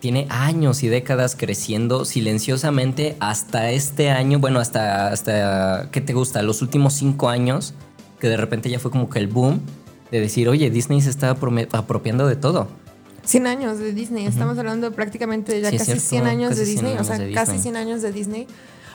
tiene 0.00 0.26
años 0.28 0.82
y 0.82 0.88
décadas 0.88 1.34
creciendo 1.34 2.04
silenciosamente 2.04 3.16
hasta 3.20 3.70
este 3.70 4.10
año, 4.10 4.38
bueno, 4.38 4.60
hasta, 4.60 5.08
hasta, 5.08 5.88
¿qué 5.92 6.02
te 6.02 6.12
gusta? 6.12 6.42
Los 6.42 6.60
últimos 6.60 6.92
cinco 6.92 7.30
años, 7.30 7.72
que 8.20 8.28
de 8.28 8.36
repente 8.36 8.68
ya 8.68 8.78
fue 8.78 8.90
como 8.90 9.08
que 9.08 9.18
el 9.18 9.28
boom 9.28 9.60
de 10.10 10.20
decir, 10.20 10.48
oye, 10.50 10.68
Disney 10.68 11.00
se 11.00 11.08
está 11.08 11.30
apropiando 11.30 12.26
de 12.26 12.36
todo. 12.36 12.68
100 13.24 13.46
años 13.46 13.78
de 13.78 13.94
Disney, 13.94 14.26
estamos 14.26 14.58
hablando 14.58 14.92
prácticamente 14.92 15.54
de 15.54 15.62
ya 15.62 15.70
casi 15.70 15.98
100 15.98 16.26
años 16.26 16.56
de 16.56 16.64
Disney, 16.66 16.96
o 16.98 17.04
sea, 17.04 17.18
casi 17.32 17.58
100 17.58 17.76
años 17.76 18.02
de 18.02 18.12
Disney. 18.12 18.46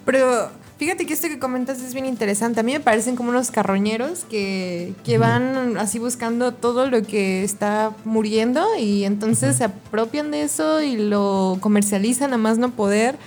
Pero 0.05 0.49
fíjate 0.79 1.05
que 1.05 1.13
esto 1.13 1.27
que 1.27 1.39
comentas 1.39 1.81
es 1.81 1.93
bien 1.93 2.05
interesante. 2.05 2.61
A 2.61 2.63
mí 2.63 2.71
me 2.71 2.79
parecen 2.79 3.17
como 3.17 3.29
unos 3.29 3.51
carroñeros 3.51 4.23
que, 4.23 4.93
que 5.03 5.17
van 5.17 5.77
así 5.77 5.99
buscando 5.99 6.53
todo 6.53 6.89
lo 6.89 7.03
que 7.03 7.43
está 7.43 7.93
muriendo 8.05 8.65
y 8.79 9.03
entonces 9.03 9.57
se 9.57 9.65
apropian 9.65 10.31
de 10.31 10.43
eso 10.43 10.81
y 10.81 10.95
lo 10.95 11.57
comercializan 11.59 12.33
a 12.33 12.37
más 12.37 12.57
no 12.57 12.71
poder. 12.71 13.17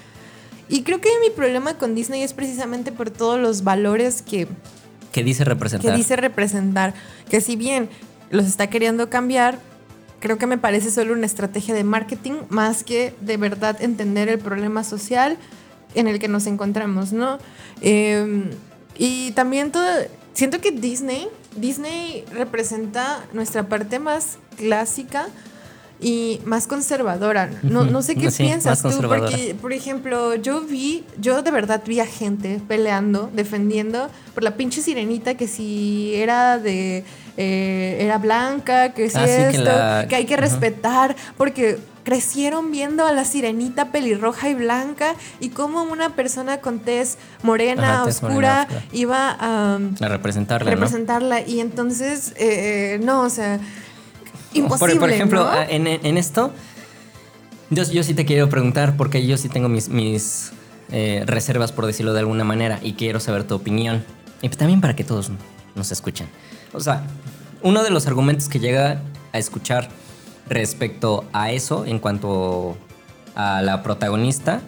Y 0.71 0.83
creo 0.83 1.03
que 1.03 1.11
mi 1.21 1.29
problema 1.29 1.75
con 1.75 1.95
Disney 1.95 2.23
es 2.23 2.33
precisamente 2.33 2.91
por 2.91 3.11
todos 3.11 3.39
los 3.39 3.63
valores 3.63 4.23
que... 4.23 4.49
Que 5.13 5.23
dice 5.23 5.45
representar. 5.45 5.91
Que 5.91 5.97
dice 5.99 6.17
representar. 6.17 6.95
Que 7.29 7.43
si 7.43 7.57
bien 7.57 7.91
los 8.31 8.47
está 8.47 8.69
queriendo 8.71 9.11
cambiar, 9.11 9.59
creo 10.21 10.39
que 10.39 10.47
me 10.47 10.57
parece 10.57 10.91
solo 10.91 11.13
una 11.13 11.27
estrategia 11.27 11.75
de 11.75 11.85
marketing 11.85 12.33
más 12.49 12.83
que 12.83 13.15
de 13.21 13.37
verdad 13.37 13.77
entender 13.83 14.31
el 14.31 14.39
problema 14.39 14.85
social 14.85 15.37
en 15.95 16.09
el 16.09 16.19
que 16.19 16.29
nos 16.29 16.47
encontramos, 16.47 17.13
¿no? 17.13 17.39
Em, 17.81 18.51
y 18.97 19.33
también 19.33 19.73
todo, 19.73 19.89
siento 20.33 20.61
que 20.61 20.71
Disney, 20.71 21.29
Disney 21.57 22.25
representa 22.33 23.25
nuestra 23.33 23.69
parte 23.69 23.99
más 23.99 24.39
clásica 24.57 25.29
y 26.03 26.41
más 26.45 26.67
conservadora. 26.67 27.49
No, 27.63 27.85
no 27.85 28.03
sé 28.03 28.17
qué 28.17 28.31
piensas 28.31 28.83
tú, 28.83 28.91
porque, 29.01 29.55
por 29.61 29.73
ejemplo, 29.73 30.35
yo 30.35 30.61
vi, 30.61 31.05
yo 31.21 31.43
de 31.43 31.51
verdad 31.51 31.83
vi 31.87 32.01
a 32.01 32.07
gente 32.07 32.61
peleando, 32.67 33.31
defendiendo 33.33 34.11
por 34.35 34.43
la 34.43 34.57
pinche 34.57 34.83
sirenita 34.83 35.37
que 35.37 35.47
si 35.47 36.13
era 36.15 36.59
de, 36.59 37.05
eh, 37.37 37.99
era 38.01 38.19
blanca, 38.19 38.93
que 38.93 39.09
si 39.09 39.19
ah, 39.19 39.49
esto, 39.51 40.09
que, 40.09 40.17
hay 40.17 40.27
que 40.27 40.37
respetar, 40.37 41.15
porque 41.37 41.79
crecieron 42.05 42.71
viendo 42.71 43.07
a 43.07 43.13
la 43.13 43.25
sirenita 43.25 43.93
pelirroja 43.93 44.49
y 44.49 44.55
blanca 44.55 45.15
y 45.41 45.51
cómo 45.51 45.83
una 45.83 46.17
persona 46.17 46.59
con 46.61 46.81
tez 46.81 47.19
morena, 47.43 48.05
oscura, 48.05 48.67
iba 48.93 49.31
a, 49.31 49.77
a 49.77 50.09
representarla. 50.09 50.71
representarla. 50.71 51.47
Y 51.47 51.61
entonces, 51.61 52.35
eh, 52.37 53.01
no, 53.03 53.23
o 53.23 53.31
sea 53.31 53.61
imposible. 54.55 55.01
Por, 55.01 55.11
ejemplo, 55.11 55.49
en, 55.69 56.17
esto, 56.17 56.53
yo, 57.71 57.85
yo 57.85 58.03
sí 58.03 58.15
te 58.15 58.25
quiero 58.25 58.49
preguntar, 58.49 58.97
porque 58.97 59.27
yo 59.27 59.37
sí 59.37 59.49
tengo 59.49 59.69
mis, 59.69 59.89
mis 59.89 60.53
eh, 60.91 61.25
reservas, 61.27 61.73
por 61.73 61.87
decirlo 61.87 62.13
de 62.13 62.21
alguna 62.21 62.45
manera, 62.45 62.79
y 62.83 62.95
quiero 62.95 63.21
saber 63.21 63.45
tu 63.45 63.55
opinión. 63.55 64.05
Y 64.41 64.49
también 64.49 64.81
para 64.81 64.97
que 64.97 65.05
todos 65.05 65.31
nos 65.75 65.93
escuchen. 65.93 66.29
O 66.73 66.81
sea, 66.81 67.05
uno 67.63 67.83
de 67.83 67.91
los 67.91 68.07
argumentos 68.07 68.49
que 68.49 68.59
llega 68.59 69.03
a 69.33 69.39
escuchar 69.39 69.89
respecto 70.49 71.25
a 71.33 71.51
eso, 71.51 71.85
en 71.87 71.99
cuanto 71.99 72.77
a 73.35 73.63
la 73.63 73.83
protagonista, 73.83 74.61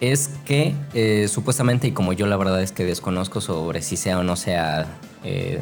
es 0.00 0.30
que 0.44 0.74
eh, 0.94 1.26
supuestamente, 1.28 1.88
y 1.88 1.92
como 1.92 2.12
yo 2.12 2.26
la 2.26 2.36
verdad 2.36 2.62
es 2.62 2.72
que 2.72 2.84
desconozco 2.84 3.40
sobre 3.40 3.82
si 3.82 3.96
sea 3.96 4.18
o 4.18 4.22
no 4.22 4.36
sea 4.36 4.86
eh, 5.24 5.60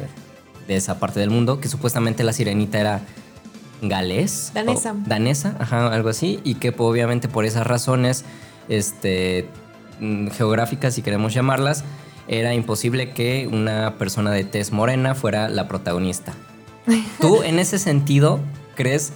de 0.67 0.75
esa 0.75 0.99
parte 0.99 1.19
del 1.19 1.29
mundo, 1.29 1.59
que 1.59 1.67
supuestamente 1.67 2.23
la 2.23 2.33
sirenita 2.33 2.79
era 2.79 3.01
galés. 3.81 4.51
Danesa. 4.53 4.95
danesa, 5.05 5.55
ajá, 5.59 5.87
algo 5.87 6.09
así, 6.09 6.39
y 6.43 6.55
que 6.55 6.73
obviamente 6.77 7.27
por 7.27 7.45
esas 7.45 7.65
razones 7.65 8.25
este, 8.69 9.47
mm, 9.99 10.27
geográficas, 10.29 10.93
si 10.93 11.01
queremos 11.01 11.33
llamarlas, 11.33 11.83
era 12.27 12.53
imposible 12.53 13.11
que 13.11 13.47
una 13.51 13.95
persona 13.97 14.31
de 14.31 14.43
tez 14.43 14.71
morena 14.71 15.15
fuera 15.15 15.49
la 15.49 15.67
protagonista. 15.67 16.33
¿Tú 17.21 17.43
en 17.43 17.59
ese 17.59 17.79
sentido 17.79 18.39
crees 18.77 19.11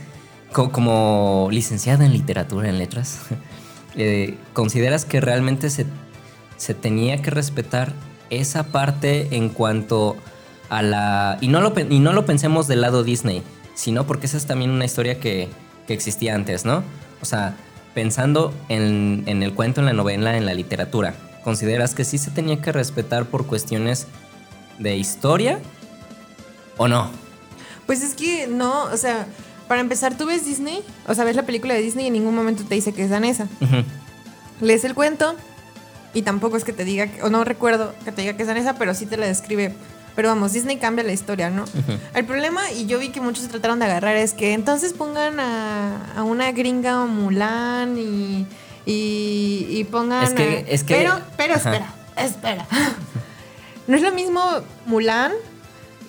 como 0.52 1.48
licenciada 1.50 2.06
en 2.06 2.12
literatura, 2.12 2.68
en 2.68 2.78
letras, 2.78 3.20
eh, 3.96 4.38
¿consideras 4.52 5.06
que 5.06 5.22
realmente 5.22 5.70
se, 5.70 5.86
se 6.58 6.74
tenía 6.74 7.22
que 7.22 7.30
respetar 7.32 7.94
esa 8.30 8.64
parte 8.64 9.30
en 9.32 9.50
cuanto 9.50 10.18
a 10.70 10.82
la... 10.82 11.38
Y 11.40 11.48
no 11.48 11.62
lo, 11.62 11.74
y 11.78 12.00
no 12.00 12.12
lo 12.12 12.26
pensemos 12.26 12.68
del 12.68 12.82
lado 12.82 13.04
Disney, 13.04 13.44
sino 13.76 14.06
porque 14.06 14.26
esa 14.26 14.38
es 14.38 14.46
también 14.46 14.72
una 14.72 14.86
historia 14.86 15.20
que, 15.20 15.48
que 15.88 15.94
existía 15.94 16.36
antes, 16.36 16.66
¿no? 16.66 16.84
O 17.22 17.26
sea, 17.26 17.56
pensando 17.94 18.54
en, 18.68 19.24
en, 19.28 19.44
el 19.44 19.54
cuento, 19.54 19.80
en 19.80 19.86
la 19.86 19.94
novela, 19.94 20.36
en 20.38 20.46
la 20.46 20.54
literatura, 20.54 21.14
¿consideras 21.44 21.94
que 21.94 22.04
sí 22.04 22.18
se 22.18 22.32
tenía 22.32 22.62
que 22.62 22.72
respetar 22.72 23.26
por 23.26 23.46
cuestiones 23.46 24.08
de 24.80 24.98
historia 24.98 25.60
o 26.78 26.88
no? 26.88 27.10
Pues 27.86 28.02
es 28.02 28.16
que 28.16 28.48
no, 28.48 28.86
o 28.86 28.98
sea, 28.98 29.28
para 29.72 29.80
empezar, 29.80 30.18
tú 30.18 30.26
ves 30.26 30.44
Disney, 30.44 30.84
o 31.08 31.16
sea, 31.16 31.24
ves 31.24 31.38
la 31.38 31.44
película 31.44 31.74
de 31.74 31.82
Disney 31.82 32.04
y 32.04 32.08
en 32.08 32.14
ningún 32.16 32.36
momento 32.36 32.66
te 32.66 32.76
dice 32.76 32.92
que 32.92 33.06
es 33.06 33.10
danesa. 33.10 33.48
Lees 34.60 34.84
el 34.84 34.94
cuento 34.94 35.34
y 36.14 36.24
tampoco 36.24 36.58
es 36.58 36.66
que 36.66 36.74
te 36.74 36.84
diga, 36.84 37.10
o 37.24 37.30
no 37.30 37.46
recuerdo 37.46 37.96
que 38.04 38.12
te 38.12 38.20
diga 38.20 38.34
que 38.34 38.42
es 38.42 38.50
danesa, 38.50 38.76
pero 38.76 38.94
sí 38.94 39.06
te 39.06 39.16
la 39.16 39.28
describe. 39.28 39.74
Pero 40.14 40.28
vamos, 40.28 40.52
Disney 40.52 40.76
cambia 40.76 41.06
la 41.06 41.14
historia, 41.14 41.50
¿no? 41.50 41.64
El 42.14 42.26
problema, 42.26 42.70
y 42.74 42.86
yo 42.86 43.00
vi 43.00 43.12
que 43.12 43.22
muchos 43.22 43.48
trataron 43.48 43.80
de 43.80 43.86
agarrar, 43.86 44.18
es 44.18 44.34
que 44.34 44.52
entonces 44.52 44.92
pongan 44.92 45.40
a, 45.40 46.22
una 46.22 46.52
gringa 46.52 47.06
Mulan 47.06 47.98
y, 47.98 48.46
y, 48.86 49.86
pongan... 49.86 50.26
Es 50.26 50.34
que, 50.34 50.66
es 50.68 50.84
que... 50.84 50.96
Pero, 50.96 51.18
pero 51.38 51.54
espera, 51.54 51.94
espera. 52.18 52.68
No 53.88 53.96
es 53.96 54.04
lo 54.04 54.12
mismo 54.12 54.42
Mulan 54.86 55.32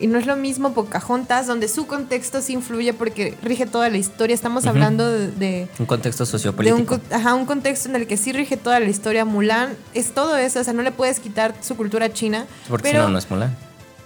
y 0.03 0.09
no 0.09 0.19
es 0.19 0.27
lo 0.27 0.35
mismo 0.35 0.75
Pocahontas, 0.75 1.47
donde 1.47 1.69
su 1.69 1.87
contexto 1.87 2.43
sí 2.43 2.55
influye 2.55 2.93
porque 2.93 3.37
rige 3.41 3.67
toda 3.67 3.89
la 3.89 3.99
historia. 3.99 4.35
Estamos 4.35 4.67
hablando 4.67 5.09
de, 5.09 5.69
Un 5.79 5.87
contexto 5.87 6.27
sociopolítico. 6.27 6.97
un, 6.97 7.01
ajá, 7.13 7.35
un 7.35 7.47
contexto 7.47 7.89
en 7.89 7.95
el 7.95 8.09
que 8.09 8.17
sí 8.17 8.33
rige 8.33 8.57
toda 8.57 8.81
la 8.81 8.89
historia. 8.89 9.25
Mulan 9.25 9.77
es 9.95 10.13
todo 10.13 10.37
eso, 10.37 10.59
o 10.59 10.65
sea, 10.65 10.73
no 10.73 10.83
le 10.83 10.91
puedes 10.91 11.21
quitar 11.21 11.55
su 11.61 11.77
cultura 11.77 12.13
china. 12.13 12.47
Porque 12.69 12.91
si 12.91 12.97
no, 12.97 13.09
no 13.09 13.17
es 13.17 13.31
Mulan. 13.31 13.57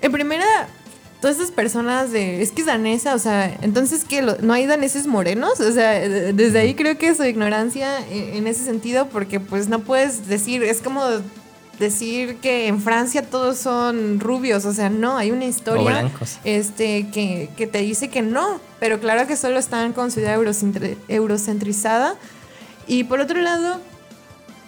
En 0.03 0.13
primera, 0.13 0.45
todas 1.23 1.37
esas 1.37 1.51
personas 1.51 2.13
de. 2.13 2.43
Es 2.43 2.53
que 2.53 2.61
es 2.61 2.67
danesa, 2.67 3.15
o 3.15 3.19
sea, 3.19 3.57
entonces, 3.63 4.05
¿qué? 4.05 4.21
¿No 4.21 4.53
hay 4.53 4.67
daneses 4.67 5.07
morenos? 5.07 5.61
O 5.61 5.73
sea, 5.73 5.93
desde 5.99 6.59
ahí 6.59 6.75
creo 6.75 6.99
que 6.99 7.15
su 7.15 7.25
ignorancia 7.25 8.07
en 8.11 8.47
ese 8.47 8.65
sentido, 8.65 9.09
porque 9.09 9.41
pues 9.41 9.69
no 9.69 9.79
puedes 9.79 10.29
decir, 10.29 10.63
es 10.63 10.83
como 10.83 11.03
decir 11.79 12.37
que 12.37 12.69
en 12.69 12.81
Francia 12.81 13.23
todos 13.23 13.59
son 13.59 14.21
rubios, 14.21 14.65
o 14.65 14.73
sea, 14.73 14.91
no, 14.91 15.17
hay 15.17 15.31
una 15.31 15.45
historia 15.45 16.11
este 16.45 17.09
que, 17.11 17.51
que, 17.57 17.67
te 17.67 17.79
dice 17.79 18.09
que 18.09 18.23
no, 18.23 18.61
pero 18.81 19.01
claro 19.01 19.27
que 19.27 19.37
solo 19.37 19.59
están 19.59 19.93
con 19.93 20.11
ciudad 20.11 20.39
eurocentrizada. 21.09 22.15
Y 22.87 23.05
por 23.05 23.21
otro 23.21 23.41
lado, 23.41 23.81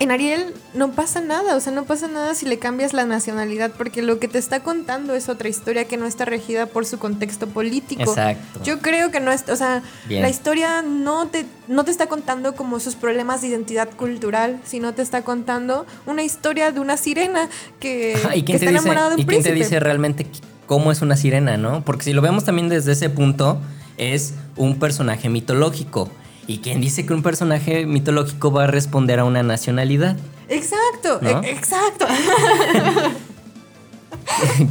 en 0.00 0.12
Ariel 0.12 0.54
no 0.74 0.92
pasa 0.92 1.20
nada, 1.20 1.56
o 1.56 1.60
sea, 1.60 1.72
no 1.72 1.84
pasa 1.84 2.06
nada 2.06 2.34
si 2.34 2.46
le 2.46 2.58
cambias 2.58 2.92
la 2.92 3.04
nacionalidad, 3.04 3.72
porque 3.76 4.02
lo 4.02 4.20
que 4.20 4.28
te 4.28 4.38
está 4.38 4.60
contando 4.60 5.14
es 5.14 5.28
otra 5.28 5.48
historia 5.48 5.86
que 5.86 5.96
no 5.96 6.06
está 6.06 6.24
regida 6.24 6.66
por 6.66 6.86
su 6.86 6.98
contexto 6.98 7.48
político. 7.48 8.02
Exacto. 8.02 8.62
Yo 8.62 8.78
creo 8.78 9.10
que 9.10 9.18
no 9.18 9.32
es, 9.32 9.48
o 9.48 9.56
sea, 9.56 9.82
la 10.08 10.28
historia 10.28 10.82
no 10.82 11.26
te, 11.26 11.46
no 11.66 11.84
te 11.84 11.90
está 11.90 12.06
contando 12.06 12.54
como 12.54 12.78
sus 12.78 12.94
problemas 12.94 13.40
de 13.40 13.48
identidad 13.48 13.90
cultural, 13.90 14.60
sino 14.64 14.94
te 14.94 15.02
está 15.02 15.22
contando 15.22 15.84
una 16.06 16.22
historia 16.22 16.70
de 16.70 16.78
una 16.78 16.96
sirena 16.96 17.48
que, 17.80 18.12
está 18.12 18.70
enamorada 18.70 19.10
de 19.10 19.14
un 19.16 19.20
¿Y 19.22 19.26
quién 19.26 19.42
te 19.42 19.52
dice 19.52 19.80
realmente 19.80 20.26
cómo 20.66 20.92
es 20.92 21.02
una 21.02 21.16
sirena, 21.16 21.56
no? 21.56 21.84
Porque 21.84 22.04
si 22.04 22.12
lo 22.12 22.22
vemos 22.22 22.44
también 22.44 22.68
desde 22.68 22.92
ese 22.92 23.10
punto, 23.10 23.58
es 23.96 24.34
un 24.56 24.78
personaje 24.78 25.28
mitológico 25.28 26.08
¿Y 26.48 26.58
quién 26.58 26.80
dice 26.80 27.04
que 27.04 27.12
un 27.12 27.22
personaje 27.22 27.84
mitológico 27.84 28.50
va 28.50 28.64
a 28.64 28.66
responder 28.66 29.18
a 29.18 29.24
una 29.24 29.42
nacionalidad? 29.42 30.16
Exacto, 30.48 31.20
e- 31.22 31.50
exacto. 31.50 32.06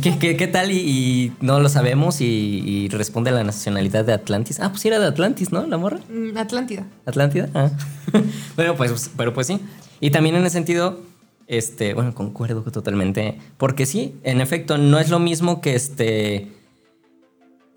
¿Qué, 0.01 0.49
tal 0.51 0.71
y, 0.71 1.33
no 1.39 1.59
lo 1.59 1.69
sabemos 1.69 2.19
y, 2.19 2.89
responde 2.89 3.29
a 3.29 3.33
la 3.33 3.43
nacionalidad 3.43 4.03
de 4.05 4.13
Atlantis? 4.13 4.59
Ah, 4.59 4.71
pues 4.71 4.83
era 4.85 4.97
de 4.99 5.05
Atlantis, 5.05 5.51
¿no? 5.51 5.67
La 5.67 5.77
morra. 5.77 5.99
Mm, 6.09 6.35
Atlántida. 6.35 6.87
Atlántida. 7.05 7.47
Ah. 7.53 7.69
bueno, 8.55 8.75
pues, 8.75 9.11
pero 9.15 9.35
pues 9.35 9.45
sí. 9.45 9.59
Y 9.99 10.09
también 10.09 10.35
en 10.35 10.47
ese 10.47 10.53
sentido, 10.53 11.01
este, 11.45 11.93
bueno, 11.93 12.15
concuerdo 12.15 12.63
totalmente. 12.63 13.37
Porque 13.57 13.85
sí, 13.85 14.15
en 14.23 14.41
efecto, 14.41 14.79
no 14.79 14.97
es 14.97 15.09
lo 15.11 15.19
mismo 15.19 15.61
que 15.61 15.75
este 15.75 16.56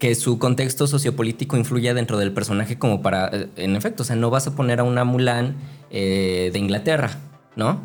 que 0.00 0.14
su 0.14 0.38
contexto 0.38 0.86
sociopolítico 0.86 1.58
influya 1.58 1.92
dentro 1.92 2.16
del 2.16 2.32
personaje 2.32 2.78
como 2.78 3.02
para, 3.02 3.28
eh, 3.28 3.48
en 3.56 3.76
efecto, 3.76 4.02
o 4.02 4.06
sea, 4.06 4.16
no 4.16 4.30
vas 4.30 4.46
a 4.46 4.56
poner 4.56 4.80
a 4.80 4.82
una 4.82 5.04
Mulan 5.04 5.56
eh, 5.90 6.48
de 6.54 6.58
Inglaterra, 6.58 7.18
¿no? 7.54 7.82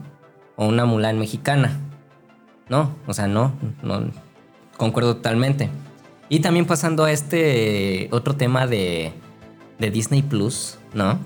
O 0.55 0.65
una 0.65 0.85
Mulan 0.85 1.19
mexicana. 1.19 1.77
No, 2.69 2.95
o 3.05 3.13
sea, 3.13 3.27
no, 3.27 3.51
no, 3.83 4.11
concuerdo 4.77 5.17
totalmente. 5.17 5.69
Y 6.29 6.39
también 6.39 6.65
pasando 6.65 7.03
a 7.03 7.11
este 7.11 8.07
otro 8.11 8.37
tema 8.37 8.65
de, 8.65 9.11
de 9.77 9.91
Disney 9.91 10.21
Plus, 10.21 10.77
¿no? 10.93 11.19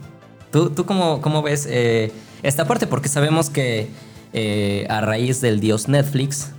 ¿Tú, 0.52 0.71
tú 0.71 0.88
cómo, 0.88 1.21
cómo 1.21 1.43
ves 1.43 1.67
eh, 1.69 2.12
esta 2.41 2.65
parte? 2.65 2.88
Porque 2.88 3.10
sabemos 3.10 3.52
que 3.52 3.89
a 4.89 5.02
raíz 5.02 5.39
del 5.39 5.60
dios 5.60 5.88
Netflix 5.88 6.52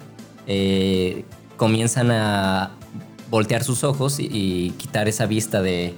comienzan 1.56 2.12
a 2.12 2.76
voltear 3.30 3.64
sus 3.64 3.84
ojos 3.84 4.18
y, 4.18 4.74
quitar 4.76 5.08
esa 5.08 5.26
vista 5.26 5.62
de, 5.62 5.94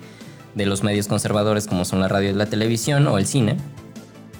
los 0.55 0.83
medios 0.83 1.09
conservadores 1.09 1.67
como 1.67 1.85
son 1.85 2.01
la 2.01 2.09
radio 2.09 2.31
y 2.31 2.35
la 2.35 2.47
televisión 2.47 3.07
o 3.07 3.19
el 3.19 3.27
cine 3.27 3.57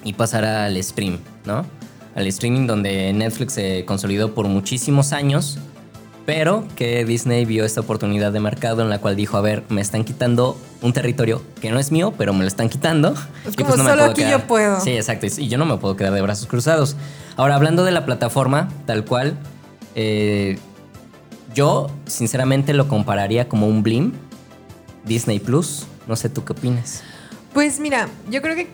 y 0.03 0.13
pasar 0.13 0.45
al 0.45 0.81
stream, 0.81 1.19
¿no? 1.45 1.65
Al 2.15 2.27
streaming 2.27 2.67
donde 2.67 3.11
Netflix 3.13 3.53
se 3.53 3.85
consolidó 3.85 4.35
por 4.35 4.47
muchísimos 4.47 5.11
años, 5.13 5.57
pero 6.25 6.65
que 6.75 7.03
Disney 7.03 7.45
vio 7.45 7.65
esta 7.65 7.81
oportunidad 7.81 8.31
de 8.31 8.39
mercado 8.39 8.83
en 8.83 8.89
la 8.89 8.99
cual 8.99 9.15
dijo, 9.15 9.37
a 9.37 9.41
ver, 9.41 9.63
me 9.69 9.81
están 9.81 10.03
quitando 10.03 10.57
un 10.81 10.93
territorio 10.93 11.41
que 11.59 11.71
no 11.71 11.79
es 11.79 11.91
mío, 11.91 12.13
pero 12.17 12.33
me 12.33 12.41
lo 12.41 12.47
están 12.47 12.69
quitando. 12.69 13.15
Es 13.47 13.55
como 13.57 13.69
pues 13.69 13.81
solo 13.81 14.03
aquí 14.03 14.23
yo 14.29 14.45
puedo. 14.45 14.79
Sí, 14.79 14.91
exacto, 14.91 15.25
y 15.25 15.47
yo 15.47 15.57
no 15.57 15.65
me 15.65 15.77
puedo 15.77 15.95
quedar 15.95 16.13
de 16.13 16.21
brazos 16.21 16.45
cruzados. 16.45 16.95
Ahora, 17.35 17.55
hablando 17.55 17.83
de 17.83 17.91
la 17.91 18.05
plataforma, 18.05 18.69
tal 18.85 19.03
cual, 19.05 19.37
eh, 19.95 20.59
yo, 21.53 21.89
sinceramente, 22.05 22.73
lo 22.73 22.87
compararía 22.87 23.47
como 23.47 23.67
un 23.67 23.83
Blim, 23.83 24.13
Disney 25.05 25.39
Plus. 25.39 25.85
No 26.07 26.15
sé, 26.15 26.29
¿tú 26.29 26.43
qué 26.43 26.53
opinas? 26.53 27.03
Pues 27.53 27.79
mira, 27.79 28.09
yo 28.29 28.41
creo 28.41 28.55
que 28.55 28.67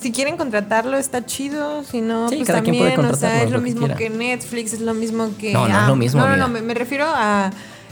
si 0.00 0.12
quieren 0.12 0.36
contratarlo 0.36 0.96
está 0.96 1.26
chido, 1.26 1.82
si 1.82 2.00
no, 2.00 2.26
pues 2.28 2.46
también, 2.46 3.00
o 3.00 3.16
sea, 3.16 3.42
es 3.42 3.50
lo, 3.50 3.60
mismo 3.60 3.88
que, 3.96 4.10
Netflix, 4.10 4.72
es 4.72 4.80
lo 4.80 4.94
mismo 4.94 5.30
que... 5.38 5.52
No, 5.52 5.68
no 5.68 5.80
es 5.80 5.88
lo 5.88 5.96
mismo. 5.96 6.20
No, 6.20 6.28
no, 6.28 6.36
no, 6.36 6.48
me, 6.48 6.74
refiero 6.74 7.04
a... 7.08 7.50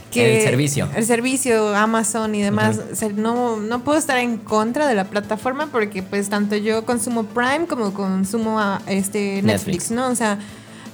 Que 0.09 0.37
el 0.37 0.43
servicio. 0.43 0.87
El 0.95 1.05
servicio, 1.05 1.75
Amazon 1.75 2.33
y 2.33 2.41
demás. 2.41 2.79
no, 3.15 3.57
no 3.57 3.83
puedo 3.83 3.99
estar 3.99 4.17
en 4.17 4.37
contra 4.37 4.87
de 4.87 4.95
la 4.95 5.03
plataforma 5.03 5.67
porque 5.69 6.01
pues 6.01 6.29
tanto 6.29 6.55
yo 6.55 6.85
consumo 6.85 7.25
Prime 7.25 7.67
como 7.67 7.93
consumo 7.93 8.57
a 8.57 8.81
este 8.87 9.41
Netflix. 9.41 9.91
¿no? 9.91 10.07
O 10.07 10.15
sea, 10.15 10.39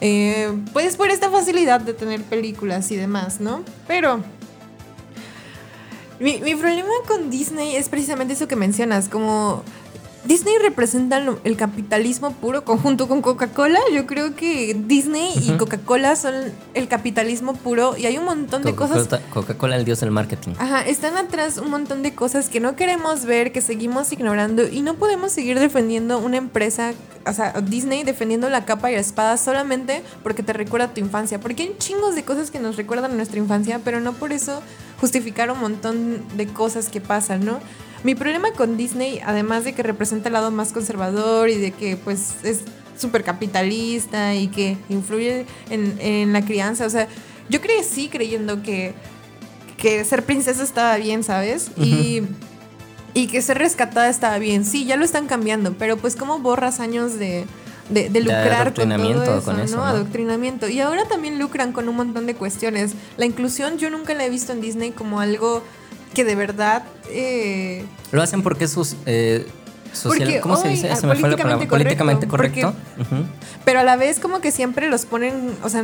eh, 0.06 0.52
pues 0.74 0.98
por 0.98 1.10
esta 1.10 1.32
facilidad 1.32 1.80
de 1.80 1.94
tener 1.94 2.22
películas 2.24 2.92
y 2.92 2.98
demás, 2.98 3.40
¿no? 3.40 3.64
Pero 3.88 4.22
mi, 6.20 6.42
mi, 6.42 6.56
problema 6.56 6.90
con 7.08 7.30
Disney 7.30 7.78
es 7.78 7.88
precisamente 7.88 8.34
eso 8.34 8.50
que 8.50 8.58
mencionas, 8.58 9.08
como 9.08 9.64
Disney 10.26 10.54
representa 10.62 11.22
el 11.44 11.58
capitalismo 11.58 12.32
puro 12.32 12.64
conjunto 12.64 13.08
con 13.10 13.22
Coca-Cola. 13.22 13.80
Yo 13.94 14.06
creo 14.06 14.36
que 14.36 14.74
Disney 14.74 15.32
y 15.36 15.52
Coca-Cola 15.58 16.16
son 16.16 16.34
el 16.74 16.88
capitalismo 16.88 17.54
puro 17.54 17.98
y 17.98 18.06
hay 18.06 18.18
un 18.18 18.26
montón 18.26 18.64
de 18.64 18.74
cosas. 18.74 19.10
Coca-Cola, 19.34 19.76
el 19.76 19.84
dios 19.84 20.00
del 20.00 20.12
marketing. 20.12 20.54
Ajá, 20.60 20.82
están 20.82 21.18
atrás 21.18 21.58
un 21.58 21.70
montón 21.70 22.04
de 22.04 22.16
cosas 22.16 22.48
que 22.48 22.62
no 22.62 22.76
queremos 22.76 23.26
ver, 23.26 23.52
que 23.52 23.62
seguimos 23.62 24.14
ignorando 24.14 24.68
y 24.68 24.82
no 24.82 24.96
podemos 24.96 25.34
seguir 25.34 25.60
defendiendo 25.60 26.20
una 26.20 26.38
empresa, 26.38 26.94
o 27.26 27.34
sea, 27.34 27.54
Disney 27.62 28.04
defendiendo 28.04 28.50
la 28.50 28.64
capa 28.64 28.92
y 28.92 28.96
la 28.96 29.02
espada 29.02 29.36
solamente 29.36 30.04
porque 30.24 30.42
te 30.42 30.54
recuerda 30.54 30.94
tu 30.94 31.02
infancia. 31.02 31.40
Porque 31.40 31.64
hay 31.64 31.76
chingos 31.80 32.16
de 32.16 32.24
cosas 32.24 32.50
que 32.50 32.60
nos 32.60 32.78
recuerdan 32.78 33.12
a 33.12 33.16
nuestra 33.16 33.40
infancia, 33.40 33.82
pero 33.84 34.00
no 34.00 34.14
por 34.14 34.32
eso 34.32 34.62
justificar 35.02 35.52
un 35.52 35.60
montón 35.60 36.24
de 36.38 36.48
cosas 36.48 36.88
que 36.88 37.02
pasan, 37.02 37.44
¿no? 37.44 37.60
Mi 38.04 38.16
problema 38.16 38.52
con 38.52 38.78
Disney, 38.78 39.22
además 39.26 39.64
de 39.64 39.74
que 39.74 39.84
representa 39.84 40.30
el 40.30 40.34
lado 40.34 40.52
más 40.52 40.74
conservador 40.74 41.50
y 41.50 41.58
de 41.58 41.72
que 41.72 41.98
pues 41.98 42.36
es 42.44 42.62
súper 42.98 43.24
capitalista 43.24 44.36
y 44.36 44.48
que 44.48 44.78
influye 44.90 45.46
en, 45.70 46.34
la 46.34 46.44
crianza, 46.44 46.86
o 46.86 46.90
sea, 46.90 47.08
yo 47.50 47.62
crecí 47.62 48.10
creyendo 48.10 48.62
que, 48.62 48.94
que 49.78 50.04
ser 50.06 50.24
princesa 50.24 50.64
estaba 50.64 50.98
bien, 50.98 51.24
¿sabes? 51.24 51.72
Y 51.78 52.24
y 53.14 53.28
que 53.28 53.42
ser 53.42 53.58
rescatada 53.60 54.10
estaba 54.10 54.38
bien. 54.40 54.66
Sí, 54.66 54.86
ya 54.86 54.96
lo 54.96 55.06
están 55.06 55.28
cambiando, 55.28 55.74
pero 55.74 55.98
pues 55.98 56.16
cómo 56.16 56.40
borras 56.40 56.80
años 56.80 57.20
de, 57.20 57.46
de, 57.90 58.10
lucrar 58.22 58.74
con 58.74 58.90
todo 58.90 59.24
eso, 59.24 59.44
con 59.44 59.72
¿no? 59.72 59.86
Adoctrinamiento. 59.86 60.68
Y 60.68 60.80
ahora 60.80 61.06
también 61.06 61.38
lucran 61.38 61.74
con 61.74 61.88
un 61.90 61.96
montón 61.96 62.26
de 62.26 62.36
cuestiones. 62.36 62.94
La 63.18 63.26
inclusión 63.26 63.78
yo 63.78 63.90
nunca 63.90 64.14
la 64.14 64.26
he 64.26 64.30
visto 64.30 64.52
en 64.52 64.62
Disney 64.62 64.92
como 64.92 65.20
algo 65.20 65.64
que 66.14 66.24
de 66.24 66.36
verdad... 66.36 66.84
Eh, 67.10 67.86
Lo 68.12 68.22
hacen 68.22 68.42
porque 68.44 68.68
sus... 68.68 68.96
Eh, 69.06 69.48
¿Cómo 70.42 70.58
se 70.58 70.70
dice? 70.70 70.96
Se 70.96 71.06
me 71.06 71.16
fue 71.16 71.30
la 71.30 71.38
palabra. 71.38 71.68
Políticamente 71.68 72.28
correcto. 72.28 72.74
Pero 73.64 73.80
a 73.80 73.84
la 73.84 73.96
vez 73.96 74.20
como 74.20 74.42
que 74.42 74.52
siempre 74.52 74.90
los 74.90 75.06
ponen, 75.06 75.56
o 75.64 75.70
sea... 75.70 75.84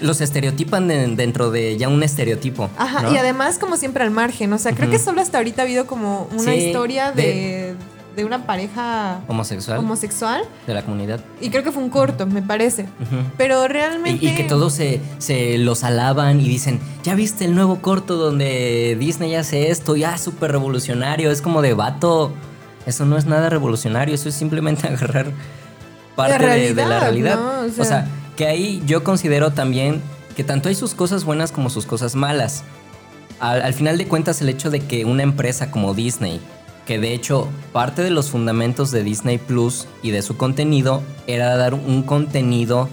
Los 0.00 0.20
estereotipan 0.20 0.88
dentro 1.16 1.50
de 1.50 1.76
ya 1.76 1.88
un 1.88 2.02
estereotipo. 2.02 2.70
Ajá, 2.78 3.10
y 3.10 3.16
además 3.18 3.58
como 3.58 3.76
siempre 3.76 4.02
al 4.02 4.10
margen. 4.10 4.52
O 4.52 4.58
sea, 4.58 4.72
creo 4.72 4.90
que 4.90 4.98
solo 4.98 5.20
hasta 5.20 5.38
ahorita 5.38 5.62
ha 5.62 5.64
habido 5.64 5.86
como 5.86 6.28
una 6.38 6.54
historia 6.54 7.12
de 7.12 7.22
de 7.22 7.74
una 8.22 8.46
pareja 8.46 9.20
homosexual. 9.26 9.78
homosexual. 9.78 10.44
De 10.66 10.74
la 10.74 10.82
comunidad. 10.82 11.20
Y 11.40 11.50
creo 11.50 11.64
que 11.64 11.72
fue 11.72 11.82
un 11.82 11.90
corto, 11.90 12.26
me 12.26 12.42
parece. 12.42 12.86
Pero 13.36 13.66
realmente... 13.66 14.26
Y, 14.26 14.34
que 14.34 14.44
todos 14.44 14.74
se, 14.74 15.00
se, 15.18 15.58
los 15.58 15.82
alaban 15.82 16.40
y 16.40 16.44
dicen, 16.44 16.78
ya 17.02 17.14
viste 17.14 17.44
el 17.46 17.54
nuevo 17.54 17.80
corto 17.80 18.16
donde 18.16 18.96
Disney 19.00 19.34
hace 19.34 19.70
esto, 19.70 19.96
ya 19.96 20.18
súper 20.18 20.52
revolucionario, 20.52 21.30
es 21.30 21.42
como 21.42 21.62
de 21.62 21.74
vato. 21.74 22.32
Eso 22.86 23.06
no 23.06 23.16
es 23.16 23.26
nada 23.26 23.48
revolucionario, 23.48 24.14
eso 24.14 24.28
es 24.28 24.34
simplemente 24.34 24.86
agarrar 24.86 25.32
parte 26.14 26.46
de, 26.74 26.74
la 26.74 27.00
realidad. 27.00 27.66
o, 27.66 27.84
sea, 27.84 28.06
que 28.36 28.46
ahí 28.46 28.82
yo 28.86 29.02
considero 29.02 29.52
también 29.52 30.00
que 30.36 30.44
tanto 30.44 30.68
hay 30.68 30.74
sus 30.74 30.94
cosas 30.94 31.24
buenas 31.24 31.52
como 31.52 31.70
sus 31.70 31.86
cosas 31.86 32.14
malas. 32.14 32.64
al 33.40 33.74
final 33.74 33.98
de 33.98 34.06
cuentas, 34.06 34.40
el 34.42 34.48
hecho 34.48 34.70
de 34.70 34.80
que 34.80 35.04
una 35.04 35.22
empresa 35.22 35.70
como 35.70 35.94
Disney 35.94 36.40
que 36.86 36.98
de 36.98 37.14
hecho 37.14 37.48
parte 37.72 38.02
de 38.02 38.10
los 38.10 38.30
fundamentos 38.30 38.90
de 38.90 39.02
Disney 39.02 39.38
Plus 39.38 39.86
y 40.02 40.10
de 40.10 40.22
su 40.22 40.36
contenido 40.36 41.02
era 41.26 41.56
dar 41.56 41.74
un 41.74 42.02
contenido 42.02 42.88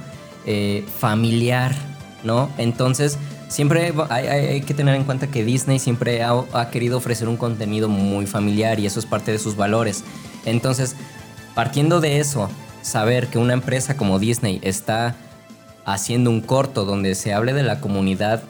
eh, 0.46 0.86
familiar, 1.00 1.76
¿no? 2.24 2.50
Entonces, 2.58 3.18
siempre 3.48 3.94
hay, 4.10 4.62
que 4.62 4.74
tener 4.74 4.96
en 4.96 5.04
cuenta 5.04 5.28
que 5.28 5.44
Disney 5.44 5.78
siempre 5.78 6.24
ha, 6.24 6.34
ha, 6.54 6.70
querido 6.70 6.98
ofrecer 6.98 7.28
un 7.28 7.38
contenido 7.38 7.90
muy 7.90 8.26
familiar 8.26 8.80
y 8.80 8.86
eso 8.86 9.00
es 9.00 9.06
parte 9.06 9.32
de 9.32 9.40
sus 9.40 9.56
valores. 9.56 10.04
Entonces, 10.46 10.96
partiendo 11.54 12.00
de 12.00 12.20
eso, 12.20 12.50
saber 12.82 13.28
que 13.28 13.38
una 13.38 13.54
empresa 13.54 13.98
como 13.98 14.20
Disney 14.20 14.60
está 14.64 15.16
haciendo 15.86 16.30
un 16.30 16.42
corto 16.42 16.86
donde 16.86 17.16
se 17.16 17.34
hable 17.34 17.54
de 17.54 17.64
la 17.64 17.82
comunidad 17.82 18.44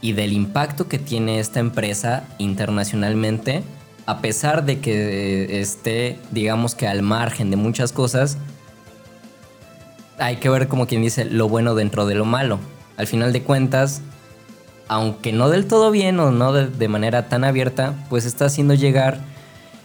y 0.00 0.12
del 0.12 0.32
impacto 0.32 0.88
que 0.88 0.98
tiene 0.98 1.38
esta 1.38 1.60
empresa 1.60 2.24
internacionalmente, 2.38 3.62
a 4.10 4.20
pesar 4.20 4.64
de 4.64 4.80
que 4.80 5.60
esté, 5.60 6.18
digamos 6.32 6.74
que 6.74 6.88
al 6.88 7.00
margen 7.00 7.48
de 7.52 7.56
muchas 7.56 7.92
cosas, 7.92 8.38
hay 10.18 10.38
que 10.38 10.48
ver 10.48 10.66
como 10.66 10.88
quien 10.88 11.00
dice 11.00 11.24
lo 11.24 11.48
bueno 11.48 11.76
dentro 11.76 12.06
de 12.06 12.16
lo 12.16 12.24
malo. 12.24 12.58
Al 12.96 13.06
final 13.06 13.32
de 13.32 13.44
cuentas, 13.44 14.02
aunque 14.88 15.32
no 15.32 15.48
del 15.48 15.66
todo 15.66 15.92
bien 15.92 16.18
o 16.18 16.32
no 16.32 16.52
de, 16.52 16.88
manera 16.88 17.28
tan 17.28 17.44
abierta, 17.44 17.94
pues 18.08 18.24
está 18.24 18.46
haciendo 18.46 18.74
llegar 18.74 19.20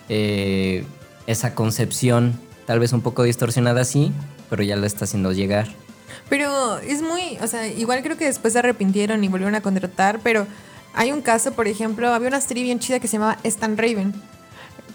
eh, 0.10 0.86
esa 1.28 1.54
concepción, 1.54 2.34
tal 2.66 2.80
vez 2.80 2.94
un 2.94 3.02
poco 3.02 3.22
distorsionada 3.22 3.82
así, 3.82 4.12
pero 4.50 4.64
ya 4.64 4.76
la 4.76 4.88
está 4.88 5.06
haciendo 5.06 5.34
llegar. 5.34 5.68
Pero 6.30 6.80
es 6.80 7.04
muy, 7.04 7.38
o 7.44 7.46
sea, 7.46 7.68
igual 7.68 8.02
creo 8.02 8.18
que 8.18 8.26
después 8.26 8.54
se 8.54 8.60
arrepintieron 8.60 9.24
y 9.24 9.28
volvieron 9.28 9.54
a 9.54 9.62
contratar, 9.62 10.20
pero 10.24 10.48
hay 10.96 11.12
un 11.12 11.22
caso, 11.22 11.52
por 11.54 11.68
ejemplo, 11.68 12.14
había 12.14 12.28
una 12.30 12.42
serie 12.42 12.64
bien 12.64 12.80
chida 12.80 13.00
que 13.00 13.08
se 13.08 13.14
llamaba 13.14 13.38
Stan 13.44 13.78
Raven. 13.78 14.14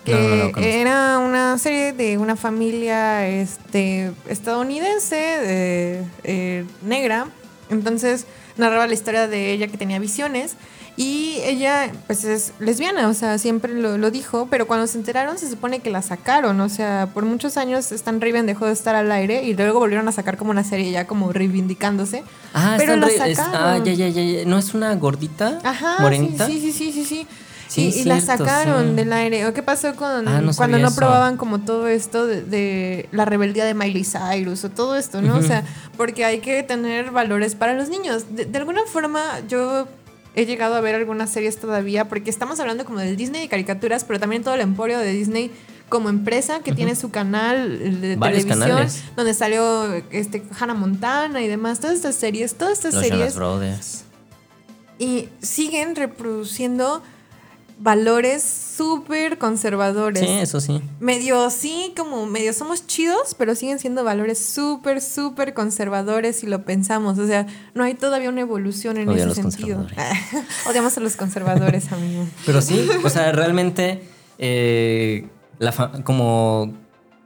Que 0.04 0.80
era 0.80 1.18
una 1.18 1.58
serie 1.58 1.92
de 1.92 2.16
una 2.16 2.34
familia 2.34 3.28
este, 3.28 4.10
estadounidense 4.28 6.06
eh, 6.24 6.64
negra. 6.82 7.28
Entonces 7.68 8.26
narraba 8.56 8.86
la 8.86 8.94
historia 8.94 9.28
de 9.28 9.52
ella 9.52 9.68
que 9.68 9.76
tenía 9.76 9.98
visiones 9.98 10.56
y 11.00 11.40
ella, 11.44 11.90
pues 12.06 12.24
es 12.24 12.52
lesbiana, 12.58 13.08
o 13.08 13.14
sea, 13.14 13.38
siempre 13.38 13.72
lo, 13.72 14.10
dijo, 14.10 14.48
pero 14.50 14.66
cuando 14.66 14.86
se 14.86 14.98
enteraron 14.98 15.38
se 15.38 15.48
supone 15.48 15.80
que 15.80 15.88
la 15.88 16.02
sacaron, 16.02 16.60
o 16.60 16.68
sea, 16.68 17.08
por 17.14 17.24
muchos 17.24 17.56
años 17.56 17.90
Stan 17.90 18.20
Raven 18.20 18.44
dejó 18.44 18.66
de 18.66 18.74
estar 18.74 18.94
al 18.94 19.10
aire 19.10 19.42
y 19.44 19.54
luego 19.54 19.78
volvieron 19.78 20.08
a 20.08 20.12
sacar 20.12 20.36
como 20.36 20.50
una 20.50 20.62
serie 20.62 20.90
ya 20.90 21.06
como 21.06 21.32
reivindicándose. 21.32 22.22
Ah, 22.52 22.74
pero 22.76 22.96
la 22.96 23.08
sacaron. 23.08 23.54
ah, 23.54 23.78
ya, 23.82 23.94
ya, 23.94 24.08
ya, 24.08 24.44
¿no 24.44 24.58
es 24.58 24.74
una 24.74 24.94
gordita? 24.94 25.58
Ajá, 25.64 25.96
morenita? 26.00 26.46
Sí, 26.46 26.60
sí, 26.60 26.70
sí, 26.70 26.92
sí, 26.92 27.06
sí. 27.06 27.26
sí. 27.66 28.00
y, 28.02 28.04
la 28.04 28.20
sacaron 28.20 28.94
del 28.94 29.10
aire. 29.14 29.46
¿O 29.46 29.54
qué 29.54 29.62
pasó 29.62 29.96
con 29.96 30.28
ah, 30.28 30.42
cuando 30.54 30.78
no 30.78 30.94
probaban 30.94 31.38
como 31.38 31.60
todo 31.60 31.88
esto 31.88 32.26
de, 32.26 33.08
la 33.10 33.24
rebeldía 33.24 33.64
de 33.64 33.72
Miley 33.72 34.04
Cyrus 34.04 34.64
o 34.64 34.68
todo 34.68 34.96
esto, 34.96 35.22
¿no? 35.22 35.38
O 35.38 35.42
sea, 35.42 35.64
porque 35.96 36.26
hay 36.26 36.40
que 36.40 36.62
tener 36.62 37.10
valores 37.10 37.54
para 37.54 37.72
los 37.72 37.88
niños. 37.88 38.26
de 38.28 38.58
alguna 38.58 38.82
forma, 38.84 39.22
yo 39.48 39.88
he 40.34 40.46
llegado 40.46 40.74
a 40.74 40.80
ver 40.80 40.94
algunas 40.94 41.30
series 41.30 41.58
todavía, 41.58 42.08
porque 42.08 42.30
estamos 42.30 42.60
hablando 42.60 42.84
como 42.84 42.98
del 42.98 43.16
Disney 43.16 43.42
de 43.42 43.48
caricaturas, 43.48 44.04
pero 44.04 44.20
también 44.20 44.42
todo 44.42 44.54
el 44.54 44.60
emporio 44.60 44.98
de 44.98 45.12
Disney 45.12 45.50
como 45.88 46.08
empresa 46.08 46.60
que 46.60 46.72
tiene 46.72 46.94
su 46.94 47.10
canal 47.10 48.00
de 48.00 48.16
televisión 48.16 48.88
donde 49.16 49.34
salió 49.34 49.92
este 50.12 50.42
Hannah 50.58 50.74
Montana 50.74 51.42
y 51.42 51.48
demás, 51.48 51.80
todas 51.80 51.96
estas 51.96 52.14
series, 52.14 52.54
todas 52.54 52.74
estas 52.74 52.94
series 52.94 53.34
y 55.00 55.30
siguen 55.40 55.96
reproduciendo 55.96 57.02
valores 57.80 58.42
súper 58.42 59.38
conservadores. 59.38 60.22
Sí, 60.22 60.28
eso 60.28 60.60
sí. 60.60 60.82
Medio, 61.00 61.48
sí, 61.50 61.94
como 61.96 62.26
medio 62.26 62.52
somos 62.52 62.86
chidos, 62.86 63.34
pero 63.36 63.54
siguen 63.54 63.78
siendo 63.78 64.04
valores 64.04 64.38
súper, 64.38 65.00
súper 65.00 65.54
conservadores 65.54 66.36
si 66.36 66.46
lo 66.46 66.62
pensamos. 66.64 67.18
O 67.18 67.26
sea, 67.26 67.46
no 67.74 67.82
hay 67.82 67.94
todavía 67.94 68.28
una 68.28 68.42
evolución 68.42 68.98
en 68.98 69.10
ese 69.10 69.34
sentido. 69.34 69.86
Odiamos 70.68 70.96
a 70.96 71.00
los 71.00 71.16
conservadores, 71.16 71.90
amigo. 71.90 72.26
Pero 72.44 72.60
sí, 72.60 72.86
o 73.02 73.08
sea, 73.08 73.32
realmente, 73.32 74.02
eh, 74.38 75.26
como 76.04 76.74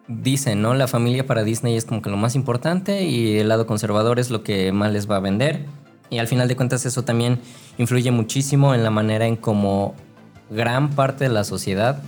dicen, 0.07 0.63
¿no? 0.63 0.75
La 0.75 0.87
familia 0.87 1.27
para 1.27 1.43
Disney 1.43 1.77
es 1.77 1.85
como 1.85 2.01
que 2.01 2.11
lo 2.11 2.17
más 2.17 2.37
importante 2.37 3.03
y 3.03 3.39
el 3.39 3.49
lado 3.49 3.67
conservador 3.67 4.21
es 4.21 4.31
lo 4.31 4.45
que 4.45 4.71
más 4.71 4.93
les 4.93 5.11
va 5.11 5.17
a 5.17 5.21
vender. 5.21 5.67
Y 6.11 6.19
al 6.19 6.29
final 6.29 6.47
de 6.47 6.55
cuentas 6.55 6.87
eso 6.87 7.03
también 7.03 7.41
influye 7.77 8.13
muchísimo 8.13 8.73
en 8.73 8.85
la 8.85 8.91
manera 8.91 9.27
en 9.27 9.35
cómo 9.35 9.97
gran 10.51 10.91
parte 10.91 11.25
de 11.25 11.31
la 11.31 11.45
sociedad 11.45 12.03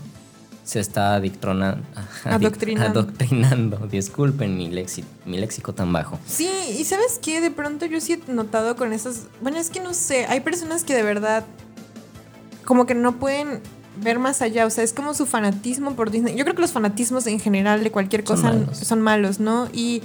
se 0.64 0.80
está 0.80 1.14
adoctrinando. 2.24 3.00
adoctrinando. 3.00 3.86
Disculpen 3.86 4.56
mi, 4.56 4.68
léxico, 4.68 5.08
mi 5.24 5.38
léxico 5.38 5.72
tan 5.72 5.92
bajo. 5.92 6.18
Sí, 6.26 6.50
y 6.78 6.84
sabes 6.84 7.20
qué, 7.22 7.40
de 7.40 7.50
pronto 7.50 7.86
yo 7.86 8.00
sí 8.00 8.14
he 8.14 8.32
notado 8.32 8.76
con 8.76 8.92
esas... 8.92 9.28
Bueno, 9.40 9.58
es 9.58 9.70
que 9.70 9.80
no 9.80 9.94
sé, 9.94 10.26
hay 10.26 10.40
personas 10.40 10.84
que 10.84 10.94
de 10.94 11.02
verdad 11.02 11.44
como 12.64 12.84
que 12.84 12.94
no 12.94 13.16
pueden 13.16 13.60
ver 14.02 14.18
más 14.18 14.42
allá, 14.42 14.66
o 14.66 14.70
sea, 14.70 14.84
es 14.84 14.92
como 14.92 15.14
su 15.14 15.24
fanatismo 15.24 15.94
por 15.94 16.10
Disney. 16.10 16.36
Yo 16.36 16.44
creo 16.44 16.54
que 16.54 16.62
los 16.62 16.72
fanatismos 16.72 17.26
en 17.26 17.40
general 17.40 17.82
de 17.82 17.90
cualquier 17.90 18.24
cosa 18.24 18.52
son 18.74 19.00
malos, 19.00 19.40
¿no? 19.40 19.68
Y 19.72 20.02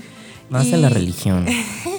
más 0.51 0.67
en 0.67 0.81
la 0.81 0.89
religión. 0.89 1.45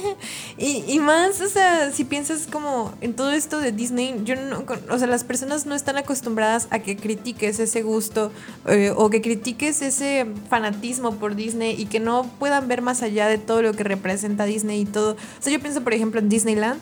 y, 0.59 0.99
más, 0.99 1.41
o 1.41 1.49
sea, 1.49 1.91
si 1.91 2.05
piensas 2.05 2.47
como 2.47 2.93
en 3.01 3.15
todo 3.15 3.33
esto 3.33 3.59
de 3.59 3.73
Disney, 3.73 4.21
yo 4.25 4.37
no, 4.37 4.65
o 4.91 4.99
sea, 4.99 5.07
las 5.07 5.25
personas 5.25 5.65
no 5.65 5.75
están 5.75 5.97
acostumbradas 5.97 6.69
a 6.71 6.81
que 6.81 6.97
critiques 6.97 7.59
ese 7.59 7.83
gusto 7.83 8.31
eh, 8.69 8.93
o 8.95 9.09
que 9.09 9.23
critiques 9.23 9.81
ese 9.81 10.27
fanatismo 10.51 11.13
por 11.17 11.35
Disney 11.35 11.81
y 11.81 11.87
que 11.87 11.99
no 11.99 12.31
puedan 12.39 12.69
ver 12.69 12.83
más 12.83 13.03
allá 13.03 13.27
de 13.27 13.39
todo 13.39 13.63
lo 13.63 13.73
que 13.73 13.85
representa 13.85 14.45
Disney 14.45 14.83
y 14.83 14.85
todo. 14.85 15.13
O 15.13 15.43
sea, 15.43 15.51
yo 15.51 15.59
pienso, 15.59 15.83
por 15.83 15.95
ejemplo, 15.95 16.21
en 16.21 16.29
Disneyland. 16.29 16.81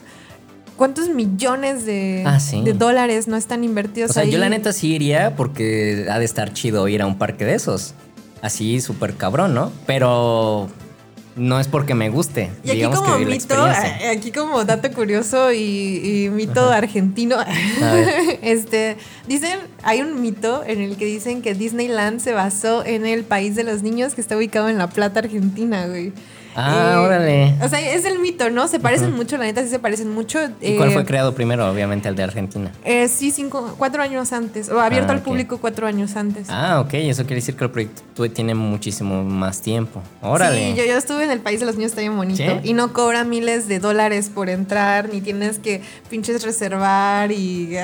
¿Cuántos 0.75 1.09
millones 1.09 1.85
de, 1.85 2.23
ah, 2.25 2.39
de 2.63 2.73
dólares 2.73 3.27
no 3.27 3.37
están 3.37 3.63
invertidos 3.63 4.11
o 4.11 4.13
sea, 4.15 4.23
Yo 4.23 4.39
la 4.39 4.49
neta 4.49 4.73
sí 4.73 4.95
iría 4.95 5.35
porque 5.35 6.07
ha 6.09 6.17
de 6.17 6.25
estar 6.25 6.53
chido 6.53 6.87
ir 6.87 7.01
a 7.01 7.05
un 7.05 7.17
parque 7.17 7.45
de 7.45 7.53
esos. 7.53 7.93
Así 8.41 8.81
súper 8.81 9.13
cabrón, 9.15 9.53
¿no? 9.53 9.71
Pero 9.85 10.69
no 11.35 11.59
es 11.59 11.67
porque 11.67 11.93
me 11.93 12.09
guste. 12.09 12.49
Y 12.63 12.71
aquí 12.71 12.83
como 12.83 13.17
mito, 13.19 13.67
eh, 13.67 14.07
aquí 14.07 14.31
como 14.31 14.63
dato 14.65 14.91
curioso 14.91 15.51
y, 15.53 16.29
mito 16.31 16.69
argentino, 16.69 17.37
este, 18.41 18.97
dicen, 19.27 19.59
hay 19.83 20.01
un 20.01 20.21
mito 20.21 20.63
en 20.65 20.81
el 20.81 20.97
que 20.97 21.05
dicen 21.05 21.41
que 21.41 21.53
Disneyland 21.53 22.19
se 22.19 22.33
basó 22.33 22.85
en 22.85 23.05
el 23.05 23.23
país 23.23 23.55
de 23.55 23.63
los 23.63 23.81
niños 23.81 24.13
que 24.13 24.21
está 24.21 24.35
ubicado 24.35 24.69
en 24.69 24.77
La 24.77 24.87
Plata, 24.87 25.19
Argentina, 25.19 25.87
güey. 25.87 26.13
Ah, 26.55 27.01
órale. 27.01 27.55
O 27.61 27.69
sea, 27.69 27.79
es 27.79 28.05
el 28.05 28.19
mito, 28.19 28.49
¿no? 28.49 28.67
Se 28.67 28.79
parecen 28.79 29.13
mucho, 29.13 29.37
la 29.37 29.45
neta 29.45 29.63
sí 29.63 29.69
se 29.69 29.79
parecen 29.79 30.09
mucho. 30.13 30.39
¿Y 30.61 30.75
cuál 30.75 30.91
fue 30.91 31.03
eh, 31.03 31.05
creado 31.05 31.33
primero, 31.33 31.69
obviamente, 31.69 32.09
el 32.09 32.15
de 32.15 32.23
Argentina? 32.23 32.71
Eh, 32.83 33.07
sí, 33.07 33.31
cinco, 33.31 33.75
cuatro 33.77 34.01
años 34.01 34.33
antes, 34.33 34.69
o 34.69 34.79
abierto 34.79 35.11
ah, 35.11 35.15
al 35.15 35.21
público 35.21 35.59
cuatro 35.59 35.87
años 35.87 36.15
antes. 36.15 36.47
Ah, 36.49 36.81
ok, 36.81 36.93
eso 36.93 37.23
quiere 37.23 37.35
decir 37.35 37.55
que 37.55 37.63
el 37.63 37.71
proyecto 37.71 38.29
tiene 38.29 38.53
muchísimo 38.53 39.23
más 39.23 39.61
tiempo. 39.61 40.01
Órale. 40.21 40.73
Sí, 40.73 40.77
yo, 40.77 40.85
yo 40.85 40.97
estuve 40.97 41.23
en 41.23 41.31
el 41.31 41.39
país 41.39 41.59
de 41.59 41.65
los 41.65 41.75
niños, 41.75 41.91
está 41.91 42.01
bien 42.01 42.17
bonito. 42.17 42.59
Y 42.63 42.73
no 42.73 42.93
cobra 42.93 43.23
miles 43.23 43.67
de 43.67 43.79
dólares 43.79 44.29
por 44.33 44.49
entrar, 44.49 45.09
ni 45.09 45.21
tienes 45.21 45.59
que 45.59 45.81
pinches 46.09 46.43
reservar 46.43 47.31
y... 47.31 47.77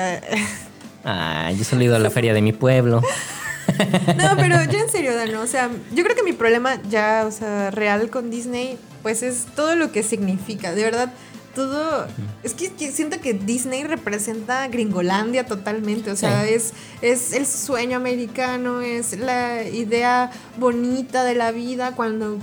ah, 1.04 1.50
yo 1.56 1.64
solo 1.64 1.82
he 1.82 1.84
ido 1.86 1.96
a 1.96 1.98
la 1.98 2.10
feria 2.10 2.34
de 2.34 2.42
mi 2.42 2.52
pueblo. 2.52 3.02
No, 4.16 4.36
pero 4.36 4.64
yo 4.64 4.78
en 4.78 4.90
serio, 4.90 5.14
Dano, 5.14 5.40
o 5.40 5.46
sea, 5.46 5.70
yo 5.92 6.04
creo 6.04 6.16
que 6.16 6.22
mi 6.22 6.32
problema 6.32 6.80
ya, 6.88 7.24
o 7.26 7.30
sea, 7.30 7.70
real 7.70 8.10
con 8.10 8.30
Disney, 8.30 8.78
pues 9.02 9.22
es 9.22 9.46
todo 9.54 9.76
lo 9.76 9.92
que 9.92 10.02
significa. 10.02 10.72
De 10.72 10.82
verdad, 10.82 11.12
todo. 11.54 12.06
Es 12.42 12.54
que, 12.54 12.70
siento 12.92 13.20
que 13.20 13.34
Disney 13.34 13.84
representa 13.84 14.68
Gringolandia 14.68 15.46
totalmente. 15.46 16.10
O 16.10 16.16
sea, 16.16 16.46
es, 16.46 16.72
es 17.02 17.32
el 17.32 17.46
sueño 17.46 17.96
americano, 17.96 18.80
es 18.80 19.18
la 19.18 19.64
idea 19.64 20.30
bonita 20.58 21.24
de 21.24 21.34
la 21.34 21.50
vida 21.50 21.94
cuando 21.94 22.38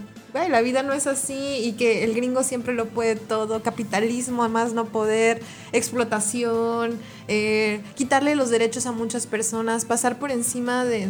la 0.49 0.61
vida 0.61 0.83
no 0.83 0.91
es 0.91 1.07
así 1.07 1.59
y 1.63 1.73
que 1.73 2.03
el 2.03 2.13
gringo 2.13 2.43
siempre 2.43 2.73
lo 2.73 2.87
puede 2.87 3.15
todo, 3.15 3.63
capitalismo, 3.63 4.43
además 4.43 4.73
no 4.73 4.85
poder, 4.85 5.41
explotación, 5.71 6.99
eh, 7.27 7.81
quitarle 7.95 8.35
los 8.35 8.49
derechos 8.49 8.85
a 8.85 8.91
muchas 8.91 9.25
personas, 9.25 9.85
pasar 9.85 10.19
por 10.19 10.31
encima 10.31 10.85
de, 10.85 11.07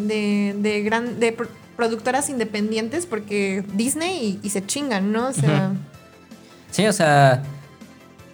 de, 0.53 0.81
gran, 0.81 1.19
de 1.19 1.35
productoras 1.75 2.29
independientes 2.29 3.05
porque 3.05 3.63
Disney 3.73 4.39
y, 4.41 4.49
se 4.49 4.65
chingan, 4.65 5.11
¿no? 5.11 5.27
O 5.27 5.33
sea... 5.33 5.73
Sí, 6.71 6.85
o 6.87 6.93
sea, 6.93 7.43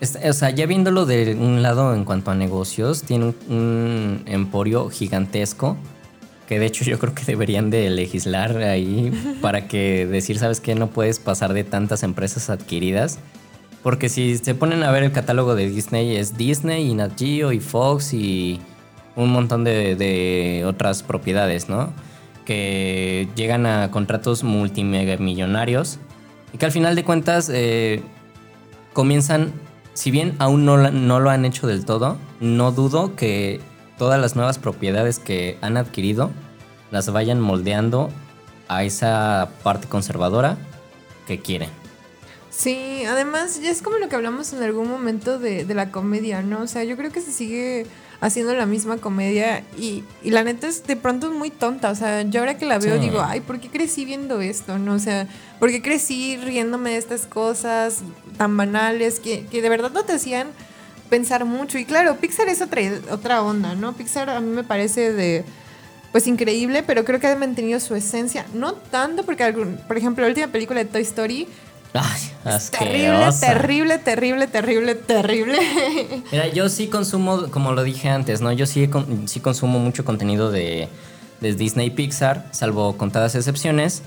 o 0.01 0.33
sea, 0.33 0.49
ya 0.49 0.65
viéndolo 0.65 1.05
de 1.05 1.35
un 1.35 1.61
lado 1.61 1.93
en 1.93 2.05
cuanto 2.05 2.31
a 2.31 2.35
negocios, 2.35 3.03
tiene 3.03 3.33
un, 3.49 4.23
emporio 4.25 4.89
gigantesco 4.89 5.77
que 6.47 6.59
de 6.59 6.65
hecho 6.65 6.83
yo 6.83 6.99
creo 6.99 7.15
que 7.15 7.23
deberían 7.23 7.69
de 7.69 7.89
legislar 7.89 8.57
ahí 8.57 9.11
para 9.41 9.67
que 9.67 10.05
decir, 10.05 10.37
¿sabes 10.37 10.59
qué? 10.59 10.75
No 10.75 10.87
puedes 10.87 11.19
pasar 11.19 11.53
de 11.53 11.63
tantas 11.63 12.03
empresas 12.03 12.49
adquiridas. 12.49 13.19
Porque 13.83 14.09
si 14.09 14.37
se 14.37 14.53
ponen 14.55 14.83
a 14.83 14.91
ver 14.91 15.03
el 15.03 15.11
catálogo 15.11 15.55
de 15.55 15.69
Disney, 15.69 16.15
es 16.15 16.37
Disney 16.37 16.89
y 16.89 16.93
Nat 16.93 17.17
Geo 17.17 17.51
y 17.51 17.59
Fox 17.59 18.13
y 18.13 18.61
un 19.15 19.31
montón 19.31 19.63
de, 19.63 20.63
otras 20.67 21.03
propiedades, 21.03 21.67
¿no? 21.67 21.91
Que 22.45 23.27
llegan 23.35 23.65
a 23.65 23.91
contratos 23.91 24.43
multimillonarios 24.43 25.99
y 26.53 26.57
que 26.57 26.65
al 26.65 26.71
final 26.71 26.95
de 26.95 27.03
cuentas 27.03 27.49
eh, 27.53 28.01
comienzan 28.93 29.53
si 29.93 30.11
bien 30.11 30.35
aún 30.39 30.65
no, 30.65 30.77
no 30.77 31.19
lo 31.19 31.29
han 31.29 31.45
hecho 31.45 31.67
del 31.67 31.85
todo, 31.85 32.17
no 32.39 32.71
dudo 32.71 33.15
que 33.15 33.59
todas 33.97 34.19
las 34.19 34.35
nuevas 34.35 34.57
propiedades 34.57 35.19
que 35.19 35.57
han 35.61 35.77
adquirido 35.77 36.31
las 36.91 37.11
vayan 37.11 37.39
moldeando 37.39 38.09
a 38.67 38.83
esa 38.83 39.49
parte 39.63 39.87
conservadora 39.87 40.57
que 41.27 41.39
quieren. 41.39 41.80
Sí, 42.51 43.03
además 43.07 43.59
ya 43.61 43.71
es 43.71 43.81
como 43.81 43.97
lo 43.97 44.09
que 44.09 44.15
hablamos 44.15 44.53
en 44.53 44.61
algún 44.61 44.89
momento 44.89 45.39
de, 45.39 45.65
de 45.65 45.73
la 45.73 45.89
comedia, 45.89 46.41
¿no? 46.41 46.61
O 46.61 46.67
sea, 46.67 46.83
yo 46.83 46.97
creo 46.97 47.11
que 47.11 47.21
se 47.21 47.31
sigue 47.31 47.87
haciendo 48.21 48.53
la 48.53 48.67
misma 48.67 48.97
comedia 48.97 49.63
y, 49.77 50.03
la 50.23 50.43
neta 50.43 50.67
es 50.67 50.85
de 50.85 50.95
pronto 50.95 51.31
muy 51.31 51.49
tonta. 51.49 51.89
O 51.89 51.95
sea, 51.95 52.21
yo 52.21 52.39
ahora 52.39 52.57
que 52.57 52.65
la 52.65 52.77
veo 52.77 52.99
digo, 52.99 53.21
ay, 53.21 53.41
¿por 53.41 53.59
qué 53.59 53.67
crecí 53.67 54.05
viendo 54.05 54.39
esto? 54.41 54.77
¿No? 54.77 54.93
O 54.93 54.99
sea, 54.99 55.27
¿por 55.59 55.71
qué 55.71 55.81
crecí 55.81 56.37
riéndome 56.37 56.91
de 56.91 56.97
estas 56.97 57.25
cosas 57.25 58.03
tan 58.37 58.55
banales 58.55 59.19
que, 59.19 59.43
de 59.51 59.69
verdad 59.69 59.91
no 59.91 60.03
te 60.03 60.13
hacían 60.13 60.47
pensar 61.09 61.45
mucho? 61.45 61.79
Y 61.79 61.85
claro, 61.85 62.17
Pixar 62.17 62.47
es 62.47 62.61
otra, 62.61 62.81
otra 63.09 63.41
onda, 63.41 63.73
¿no? 63.73 63.93
Pixar 63.93 64.29
a 64.29 64.39
mí 64.39 64.51
me 64.53 64.63
parece 64.63 65.11
de 65.11 65.43
pues 66.11 66.27
increíble, 66.27 66.83
pero 66.83 67.05
creo 67.05 67.19
que 67.19 67.27
ha 67.27 67.35
mantenido 67.35 67.79
su 67.79 67.95
esencia. 67.95 68.45
No 68.53 68.73
tanto 68.73 69.23
porque, 69.23 69.51
por 69.87 69.97
ejemplo, 69.97 70.23
la 70.23 70.29
última 70.29 70.47
película 70.47 70.83
de 70.83 70.85
Toy 70.85 71.01
Story 71.01 71.47
Ay, 71.93 72.31
terrible, 72.71 73.31
terrible, 73.39 73.97
terrible, 73.97 74.47
terrible, 74.47 74.95
terrible. 74.95 75.59
Mira, 76.31 76.47
yo 76.47 76.69
sí 76.69 76.87
consumo, 76.87 77.49
como 77.51 77.73
lo 77.73 77.83
dije 77.83 78.09
antes, 78.09 78.39
¿no? 78.39 78.51
Yo 78.53 78.65
sí, 78.65 78.89
sí 79.25 79.39
consumo 79.41 79.79
mucho 79.79 80.05
contenido 80.05 80.51
de, 80.51 80.87
de 81.41 81.53
Disney 81.53 81.89
Pixar, 81.89 82.47
salvo 82.51 82.97
contadas 82.97 83.35
excepciones. 83.35 84.03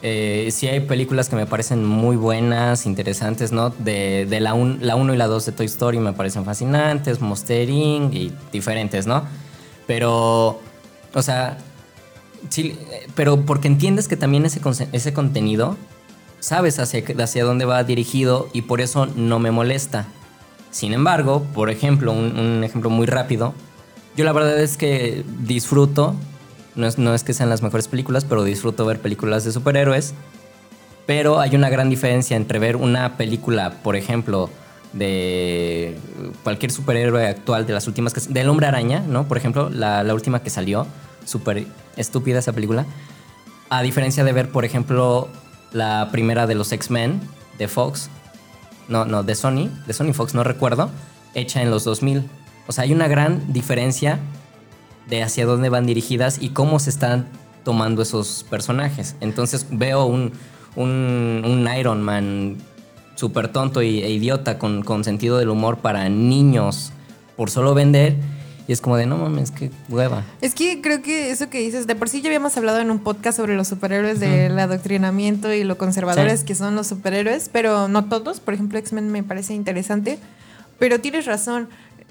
Eh, 0.00 0.48
sí 0.52 0.68
hay 0.68 0.80
películas 0.80 1.28
que 1.28 1.36
me 1.36 1.44
parecen 1.44 1.84
muy 1.84 2.16
buenas, 2.16 2.86
interesantes, 2.86 3.52
¿no? 3.52 3.70
De, 3.70 4.26
de 4.26 4.40
la 4.40 4.54
1 4.54 4.78
la 4.80 4.96
y 4.96 5.16
la 5.16 5.26
2 5.26 5.46
de 5.46 5.52
Toy 5.52 5.66
Story 5.66 5.98
me 5.98 6.12
parecen 6.14 6.44
fascinantes, 6.44 7.20
Monster 7.20 7.68
Inc. 7.68 8.14
y 8.14 8.32
diferentes, 8.52 9.06
¿no? 9.06 9.24
Pero, 9.86 10.60
o 11.12 11.22
sea, 11.22 11.58
sí, 12.48 12.78
pero 13.16 13.44
porque 13.44 13.68
entiendes 13.68 14.08
que 14.08 14.16
también 14.16 14.46
ese, 14.46 14.60
ese 14.92 15.12
contenido 15.12 15.76
sabes 16.40 16.78
hacia, 16.78 17.44
dónde 17.44 17.64
va 17.64 17.82
dirigido 17.84 18.48
y 18.52 18.62
por 18.62 18.80
eso 18.80 19.06
no 19.06 19.38
me 19.38 19.50
molesta. 19.50 20.06
Sin 20.70 20.92
embargo, 20.92 21.46
por 21.54 21.70
ejemplo, 21.70 22.12
un, 22.12 22.62
ejemplo 22.62 22.90
muy 22.90 23.06
rápido, 23.06 23.54
yo 24.16 24.24
la 24.24 24.32
verdad 24.32 24.58
es 24.60 24.76
que 24.76 25.24
disfruto, 25.40 26.14
no 26.74 26.86
es, 26.86 26.98
no 26.98 27.14
es 27.14 27.24
que 27.24 27.32
sean 27.32 27.48
las 27.48 27.62
mejores 27.62 27.88
películas, 27.88 28.24
pero 28.24 28.44
disfruto 28.44 28.84
ver 28.84 29.00
películas 29.00 29.44
de 29.44 29.52
superhéroes, 29.52 30.14
pero 31.06 31.40
hay 31.40 31.54
una 31.56 31.70
gran 31.70 31.88
diferencia 31.88 32.36
entre 32.36 32.58
ver 32.58 32.76
una 32.76 33.16
película, 33.16 33.82
por 33.82 33.96
ejemplo, 33.96 34.50
de 34.92 35.96
cualquier 36.42 36.70
superhéroe 36.70 37.26
actual 37.26 37.66
de 37.66 37.72
las 37.72 37.86
últimas 37.86 38.12
que 38.12 38.20
del 38.32 38.48
hombre 38.48 38.66
araña, 38.66 39.00
¿no? 39.00 39.26
Por 39.26 39.36
ejemplo, 39.36 39.70
la, 39.70 40.02
la 40.02 40.14
última 40.14 40.42
que 40.42 40.50
salió, 40.50 40.86
súper 41.24 41.66
estúpida 41.96 42.38
esa 42.38 42.52
película. 42.52 42.86
A 43.70 43.82
diferencia 43.82 44.24
de 44.24 44.32
ver, 44.32 44.50
por 44.50 44.64
ejemplo, 44.64 45.28
la 45.72 46.08
primera 46.10 46.46
de 46.46 46.54
los 46.54 46.72
X-Men 46.72 47.20
de 47.58 47.68
Fox, 47.68 48.10
no, 48.88 49.04
no, 49.04 49.22
de 49.22 49.34
Sony, 49.34 49.68
de 49.86 49.92
Sony 49.92 50.12
Fox, 50.12 50.34
no 50.34 50.44
recuerdo, 50.44 50.90
hecha 51.34 51.62
en 51.62 51.70
los 51.70 51.84
2000. 51.84 52.28
O 52.66 52.72
sea, 52.72 52.84
hay 52.84 52.92
una 52.92 53.08
gran 53.08 53.52
diferencia 53.52 54.18
de 55.08 55.22
hacia 55.22 55.46
dónde 55.46 55.68
van 55.68 55.86
dirigidas 55.86 56.38
y 56.40 56.50
cómo 56.50 56.78
se 56.78 56.90
están 56.90 57.26
tomando 57.64 58.02
esos 58.02 58.44
personajes. 58.48 59.16
Entonces 59.20 59.66
veo 59.70 60.04
un, 60.04 60.32
un, 60.76 61.68
Iron 61.78 62.02
Man 62.02 62.56
súper 63.14 63.48
tonto 63.48 63.80
e 63.80 63.86
idiota 63.86 64.58
con, 64.58 64.82
con 64.82 65.04
sentido 65.04 65.38
del 65.38 65.48
humor 65.48 65.78
para 65.78 66.08
niños 66.08 66.92
por 67.36 67.50
solo 67.50 67.74
vender 67.74 68.16
y 68.68 68.72
es 68.72 68.82
como 68.82 68.98
de, 68.98 69.06
no 69.06 69.16
mames, 69.16 69.50
qué 69.50 69.70
hueva. 69.88 70.24
Es 70.42 70.54
que 70.54 70.82
creo 70.82 71.00
que 71.00 71.30
eso 71.30 71.48
que 71.48 71.58
dices, 71.58 71.86
de 71.86 71.96
por 71.96 72.10
sí 72.10 72.20
ya 72.20 72.28
habíamos 72.28 72.54
hablado 72.58 72.80
en 72.80 72.90
un 72.90 72.98
podcast 72.98 73.38
sobre 73.38 73.56
los 73.56 73.66
superhéroes 73.66 74.20
del 74.20 74.58
adoctrinamiento 74.58 75.50
y 75.54 75.64
lo 75.64 75.78
conservadores 75.78 76.44
que 76.44 76.54
son 76.54 76.74
los 76.74 76.86
superhéroes, 76.86 77.48
pero 77.50 77.88
no 77.88 78.04
todos. 78.04 78.40
Por 78.40 78.52
ejemplo, 78.52 78.78
X-Men 78.78 79.10
me 79.10 79.22
parece 79.22 79.54
interesante. 79.54 80.18
Pero 80.78 81.00
tienes 81.00 81.24
razón. 81.24 81.70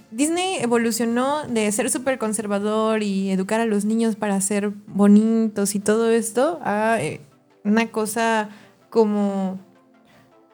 Disney 0.09 0.55
evolucionó 0.59 1.43
de 1.47 1.71
ser 1.71 1.91
súper 1.91 2.17
conservador 2.17 3.03
y 3.03 3.29
educar 3.29 3.61
a 3.61 3.65
los 3.65 3.85
niños 3.85 4.15
para 4.15 4.41
ser 4.41 4.71
bonitos 4.87 5.75
y 5.75 5.79
todo 5.79 6.09
esto 6.09 6.59
a 6.63 6.97
eh, 6.99 7.21
una 7.65 7.85
cosa 7.91 8.49
como 8.89 9.59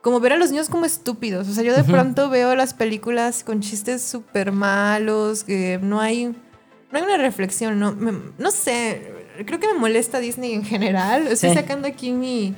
como 0.03 0.19
ver 0.19 0.33
a 0.33 0.37
los 0.37 0.51
niños 0.51 0.67
como 0.67 0.85
estúpidos. 0.85 1.47
O 1.47 1.53
sea, 1.53 1.63
yo 1.63 1.73
de 1.73 1.85
pronto 1.85 2.29
veo 2.29 2.55
las 2.55 2.73
películas 2.73 3.45
con 3.45 3.61
chistes 3.61 4.03
súper 4.03 4.51
malos, 4.51 5.45
que 5.45 5.79
no 5.81 6.01
hay, 6.01 6.25
no 6.25 6.97
hay 6.97 7.01
una 7.01 7.15
reflexión, 7.15 7.79
no, 7.79 7.95
no 8.37 8.51
sé, 8.51 9.01
creo 9.45 9.61
que 9.61 9.67
me 9.67 9.79
molesta 9.79 10.19
Disney 10.19 10.53
en 10.53 10.65
general. 10.65 11.27
Estoy 11.27 11.53
sacando 11.53 11.87
aquí 11.87 12.11
mi... 12.11 12.53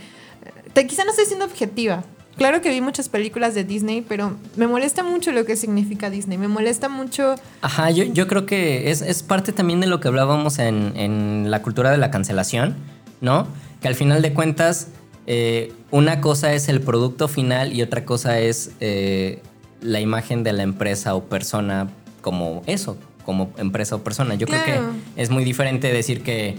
quizá 0.73 1.05
no 1.05 1.11
estoy 1.11 1.25
siendo 1.25 1.45
objetiva. 1.45 2.03
Claro 2.35 2.61
que 2.61 2.69
vi 2.69 2.81
muchas 2.81 3.09
películas 3.09 3.53
de 3.53 3.63
Disney, 3.63 4.01
pero 4.01 4.35
me 4.55 4.65
molesta 4.65 5.03
mucho 5.03 5.31
lo 5.31 5.45
que 5.45 5.55
significa 5.55 6.09
Disney. 6.09 6.39
Me 6.39 6.47
molesta 6.47 6.89
mucho... 6.89 7.35
Ajá, 7.61 7.91
yo, 7.91 8.05
yo 8.05 8.27
creo 8.27 8.47
que 8.47 8.89
es, 8.89 9.03
es 9.03 9.21
parte 9.21 9.51
también 9.51 9.81
de 9.81 9.87
lo 9.87 9.99
que 9.99 10.07
hablábamos 10.07 10.57
en, 10.57 10.93
en 10.97 11.51
la 11.51 11.61
cultura 11.61 11.91
de 11.91 11.97
la 11.97 12.09
cancelación, 12.09 12.75
¿no? 13.21 13.47
Que 13.81 13.87
al 13.87 13.95
final 13.95 14.23
de 14.23 14.33
cuentas 14.33 14.87
eh, 15.27 15.73
una 15.91 16.21
cosa 16.21 16.53
es 16.53 16.69
el 16.69 16.81
producto 16.81 17.27
final 17.27 17.73
y 17.73 17.81
otra 17.81 18.05
cosa 18.05 18.39
es 18.39 18.71
eh, 18.79 19.41
la 19.81 19.99
imagen 19.99 20.43
de 20.43 20.53
la 20.53 20.63
empresa 20.63 21.15
o 21.15 21.23
persona 21.23 21.89
como 22.21 22.61
eso, 22.67 22.97
como 23.23 23.51
empresa 23.57 23.95
o 23.95 24.03
persona. 24.03 24.35
Yo 24.35 24.47
creo 24.47 24.63
que 24.63 24.79
es 25.15 25.29
muy 25.29 25.43
diferente 25.43 25.91
decir 25.91 26.21
que, 26.21 26.55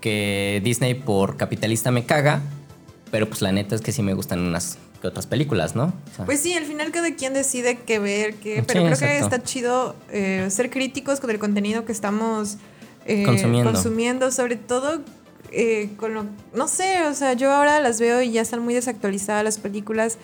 que 0.00 0.60
Disney 0.64 0.94
por 0.94 1.36
capitalista 1.36 1.90
me 1.90 2.04
caga, 2.04 2.40
pero 3.10 3.28
pues 3.28 3.42
la 3.42 3.52
neta 3.52 3.74
es 3.74 3.82
que 3.82 3.92
sí 3.92 4.02
me 4.02 4.14
gustan 4.14 4.40
unas 4.40 4.78
que 5.02 5.08
otras 5.08 5.26
películas, 5.26 5.74
¿no? 5.74 5.94
pues 6.26 6.40
sí, 6.40 6.52
al 6.52 6.66
final 6.66 6.90
cada 6.90 7.14
quien 7.14 7.32
decide 7.32 7.78
qué 7.86 7.98
ver, 7.98 8.34
qué, 8.34 8.62
pero 8.66 8.84
creo 8.84 8.98
que 8.98 9.18
está 9.18 9.42
chido 9.42 9.96
eh, 10.12 10.46
ser 10.50 10.68
críticos 10.68 11.20
con 11.20 11.30
el 11.30 11.38
contenido 11.38 11.86
que 11.86 11.92
estamos 11.92 12.58
consumiendo. 13.24 13.72
consumiendo, 13.72 14.30
sobre 14.30 14.56
todo 14.56 15.00
eh, 15.52 15.90
con 15.96 16.14
lo, 16.14 16.24
no 16.54 16.68
sé, 16.68 17.06
o 17.06 17.14
sea, 17.14 17.32
yo 17.32 17.52
ahora 17.52 17.80
las 17.80 18.00
veo 18.00 18.22
y 18.22 18.32
ya 18.32 18.42
están 18.42 18.60
muy 18.60 18.74
desactualizadas 18.74 19.44
las 19.44 19.58
películas, 19.58 20.18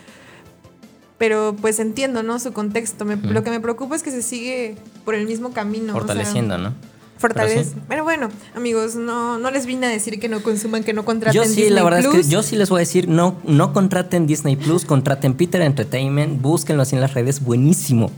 pero 1.18 1.56
pues 1.60 1.78
entiendo, 1.78 2.22
¿no? 2.22 2.38
Su 2.38 2.52
contexto. 2.52 3.04
Lo 3.04 3.42
que 3.42 3.50
me 3.50 3.60
preocupa 3.60 3.96
es 3.96 4.02
que 4.02 4.10
se 4.10 4.22
sigue 4.22 4.76
por 5.04 5.14
el 5.14 5.26
mismo 5.26 5.52
camino. 5.52 5.92
Fortaleciendo, 5.92 6.58
¿no? 6.58 6.74
Fortalece. 7.18 7.74
Pero, 7.88 8.04
bueno, 8.04 8.28
amigos, 8.54 8.94
no, 8.94 9.38
no 9.38 9.50
les 9.50 9.64
vine 9.64 9.86
a 9.86 9.90
decir 9.90 10.20
que 10.20 10.28
no 10.28 10.42
consuman, 10.42 10.84
que 10.84 10.92
no 10.92 11.06
contraten 11.06 11.42
yo 11.42 11.48
sí, 11.48 11.70
la 11.70 11.82
verdad 11.82 12.00
es 12.00 12.08
que 12.08 12.22
yo 12.24 12.42
sí 12.42 12.56
les 12.56 12.68
voy 12.68 12.78
a 12.78 12.80
decir, 12.80 13.08
no, 13.08 13.38
no 13.44 13.72
contraten 13.72 14.26
Disney 14.26 14.56
Plus, 14.56 14.84
contraten 14.84 15.32
Peter 15.32 15.62
Entertainment, 15.62 16.42
búsquenlo 16.42 16.82
así 16.82 16.94
en 16.94 17.00
las 17.00 17.14
redes, 17.14 17.42
buenísimo. 17.42 18.10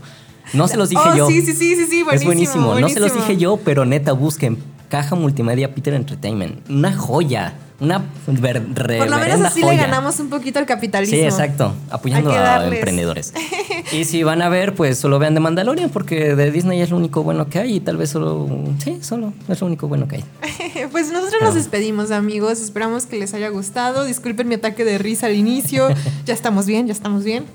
No 0.53 0.67
se 0.67 0.75
los 0.75 0.89
dije 0.89 1.01
oh, 1.05 1.15
yo. 1.15 1.27
Sí, 1.27 1.41
sí, 1.41 1.53
sí, 1.53 1.75
sí, 1.75 2.03
buenísimo, 2.03 2.11
Es 2.11 2.25
buenísimo. 2.25 2.79
No 2.79 2.89
se 2.89 2.99
los 2.99 3.13
dije 3.13 3.37
yo, 3.37 3.57
pero 3.63 3.85
neta, 3.85 4.11
busquen 4.11 4.57
Caja 4.89 5.15
Multimedia 5.15 5.73
Peter 5.73 5.93
Entertainment. 5.93 6.67
Una 6.69 6.91
joya. 6.91 7.53
Una 7.81 8.03
Por 8.25 9.09
lo 9.09 9.17
menos 9.17 9.41
así 9.41 9.61
le 9.61 9.77
ganamos 9.77 10.19
un 10.19 10.29
poquito 10.29 10.59
al 10.59 10.65
capitalismo. 10.65 11.15
Sí, 11.15 11.23
exacto. 11.23 11.73
Apoyando 11.89 12.31
a 12.31 12.67
emprendedores. 12.67 13.33
y 13.93 14.03
si 14.03 14.23
van 14.23 14.41
a 14.41 14.49
ver, 14.49 14.75
pues 14.75 14.97
solo 14.97 15.17
vean 15.17 15.33
de 15.33 15.39
Mandalorian, 15.39 15.89
porque 15.89 16.35
de 16.35 16.51
Disney 16.51 16.81
es 16.81 16.89
lo 16.89 16.97
único 16.97 17.23
bueno 17.23 17.47
que 17.47 17.59
hay 17.59 17.75
y 17.75 17.79
tal 17.79 17.95
vez 17.95 18.09
solo. 18.09 18.49
Sí, 18.83 18.99
solo 19.01 19.33
es 19.47 19.61
lo 19.61 19.67
único 19.67 19.87
bueno 19.87 20.09
que 20.09 20.17
hay. 20.17 20.25
pues 20.91 21.09
nosotros 21.09 21.41
nos 21.41 21.55
despedimos, 21.55 22.11
amigos. 22.11 22.59
Esperamos 22.59 23.05
que 23.05 23.17
les 23.17 23.33
haya 23.33 23.47
gustado. 23.47 24.03
Disculpen 24.03 24.49
mi 24.49 24.55
ataque 24.55 24.83
de 24.83 24.97
risa 24.97 25.27
al 25.27 25.35
inicio. 25.35 25.87
ya 26.25 26.33
estamos 26.33 26.65
bien, 26.65 26.87
ya 26.87 26.93
estamos 26.93 27.23
bien. 27.23 27.45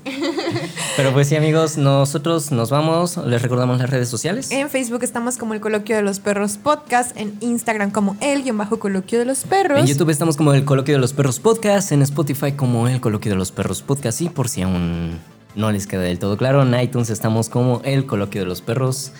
Pero 0.97 1.13
pues 1.13 1.27
sí, 1.27 1.35
amigos, 1.35 1.77
nosotros 1.77 2.51
nos 2.51 2.71
vamos. 2.71 3.17
Les 3.17 3.43
recordamos 3.43 3.77
las 3.77 3.91
redes 3.91 4.09
sociales. 4.09 4.51
En 4.51 4.71
Facebook 4.71 5.03
estamos 5.03 5.37
como 5.37 5.53
el 5.53 5.59
Coloquio 5.59 5.95
de 5.95 6.01
los 6.01 6.19
Perros 6.19 6.57
Podcast. 6.57 7.15
En 7.15 7.37
Instagram 7.41 7.91
como 7.91 8.17
el-coloquio 8.21 9.19
de 9.19 9.25
los 9.25 9.43
perros. 9.43 9.79
En 9.79 9.85
YouTube 9.85 10.14
estamos 10.15 10.37
como 10.37 10.53
el 10.53 10.63
Coloquio 10.63 10.95
de 10.95 11.01
los 11.01 11.11
Perros 11.11 11.41
Podcast. 11.41 11.91
En 11.91 12.01
Spotify 12.01 12.53
como 12.53 12.87
el 12.87 13.01
Coloquio 13.01 13.33
de 13.33 13.37
los 13.37 13.51
Perros 13.51 13.81
Podcast. 13.81 14.21
Y 14.21 14.29
por 14.29 14.47
si 14.47 14.61
aún 14.61 15.19
no 15.55 15.73
les 15.73 15.87
queda 15.87 16.03
del 16.03 16.19
todo 16.19 16.37
claro, 16.37 16.63
en 16.63 16.79
iTunes 16.79 17.09
estamos 17.09 17.49
como 17.49 17.81
el 17.83 18.05
Coloquio 18.05 18.39
de 18.41 18.47
los 18.47 18.61
Perros 18.61 19.11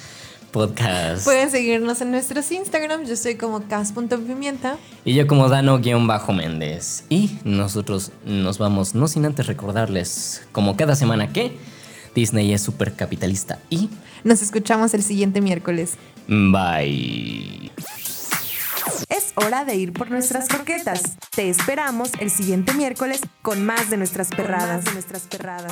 Podcast. 0.54 1.26
Pueden 1.26 1.52
seguirnos 1.52 2.00
en 2.00 2.12
nuestros 2.12 2.50
Instagram. 2.50 3.06
Yo 3.06 3.18
soy 3.18 3.36
como 3.36 3.68
cas.pimienta. 3.68 4.78
Y 5.04 5.16
yo 5.16 5.28
como 5.28 5.50
Dano-Méndez. 5.50 7.04
Y 7.10 7.40
nosotros 7.44 8.14
nos 8.26 8.58
vamos, 8.58 8.96
no 8.96 9.10
sin 9.10 9.26
antes 9.26 9.48
recordarles, 9.48 10.48
como 10.54 10.78
cada 10.78 10.96
semana, 10.96 11.34
que 11.34 11.58
Disney 12.16 12.54
es 12.54 12.62
súper 12.62 12.94
capitalista. 12.94 13.60
Y 13.70 13.90
nos 14.24 14.42
escuchamos 14.42 14.94
el 14.94 15.04
siguiente 15.04 15.42
miércoles. 15.42 15.96
Bye. 16.30 17.70
Es 19.10 19.34
hora 19.36 19.66
de 19.66 19.76
ir 19.76 19.94
por 19.94 20.10
nuestras 20.12 20.48
croquetas. 20.48 21.18
Te 21.36 21.50
esperamos 21.50 22.12
el 22.20 22.30
siguiente 22.30 22.74
miércoles 22.74 23.22
con 23.42 23.66
más 23.66 23.90
de 23.90 23.98
nuestras 23.98 24.30
perradas. 24.30 24.86
de 24.86 24.94
nuestras 24.94 25.24
perradas. 25.24 25.72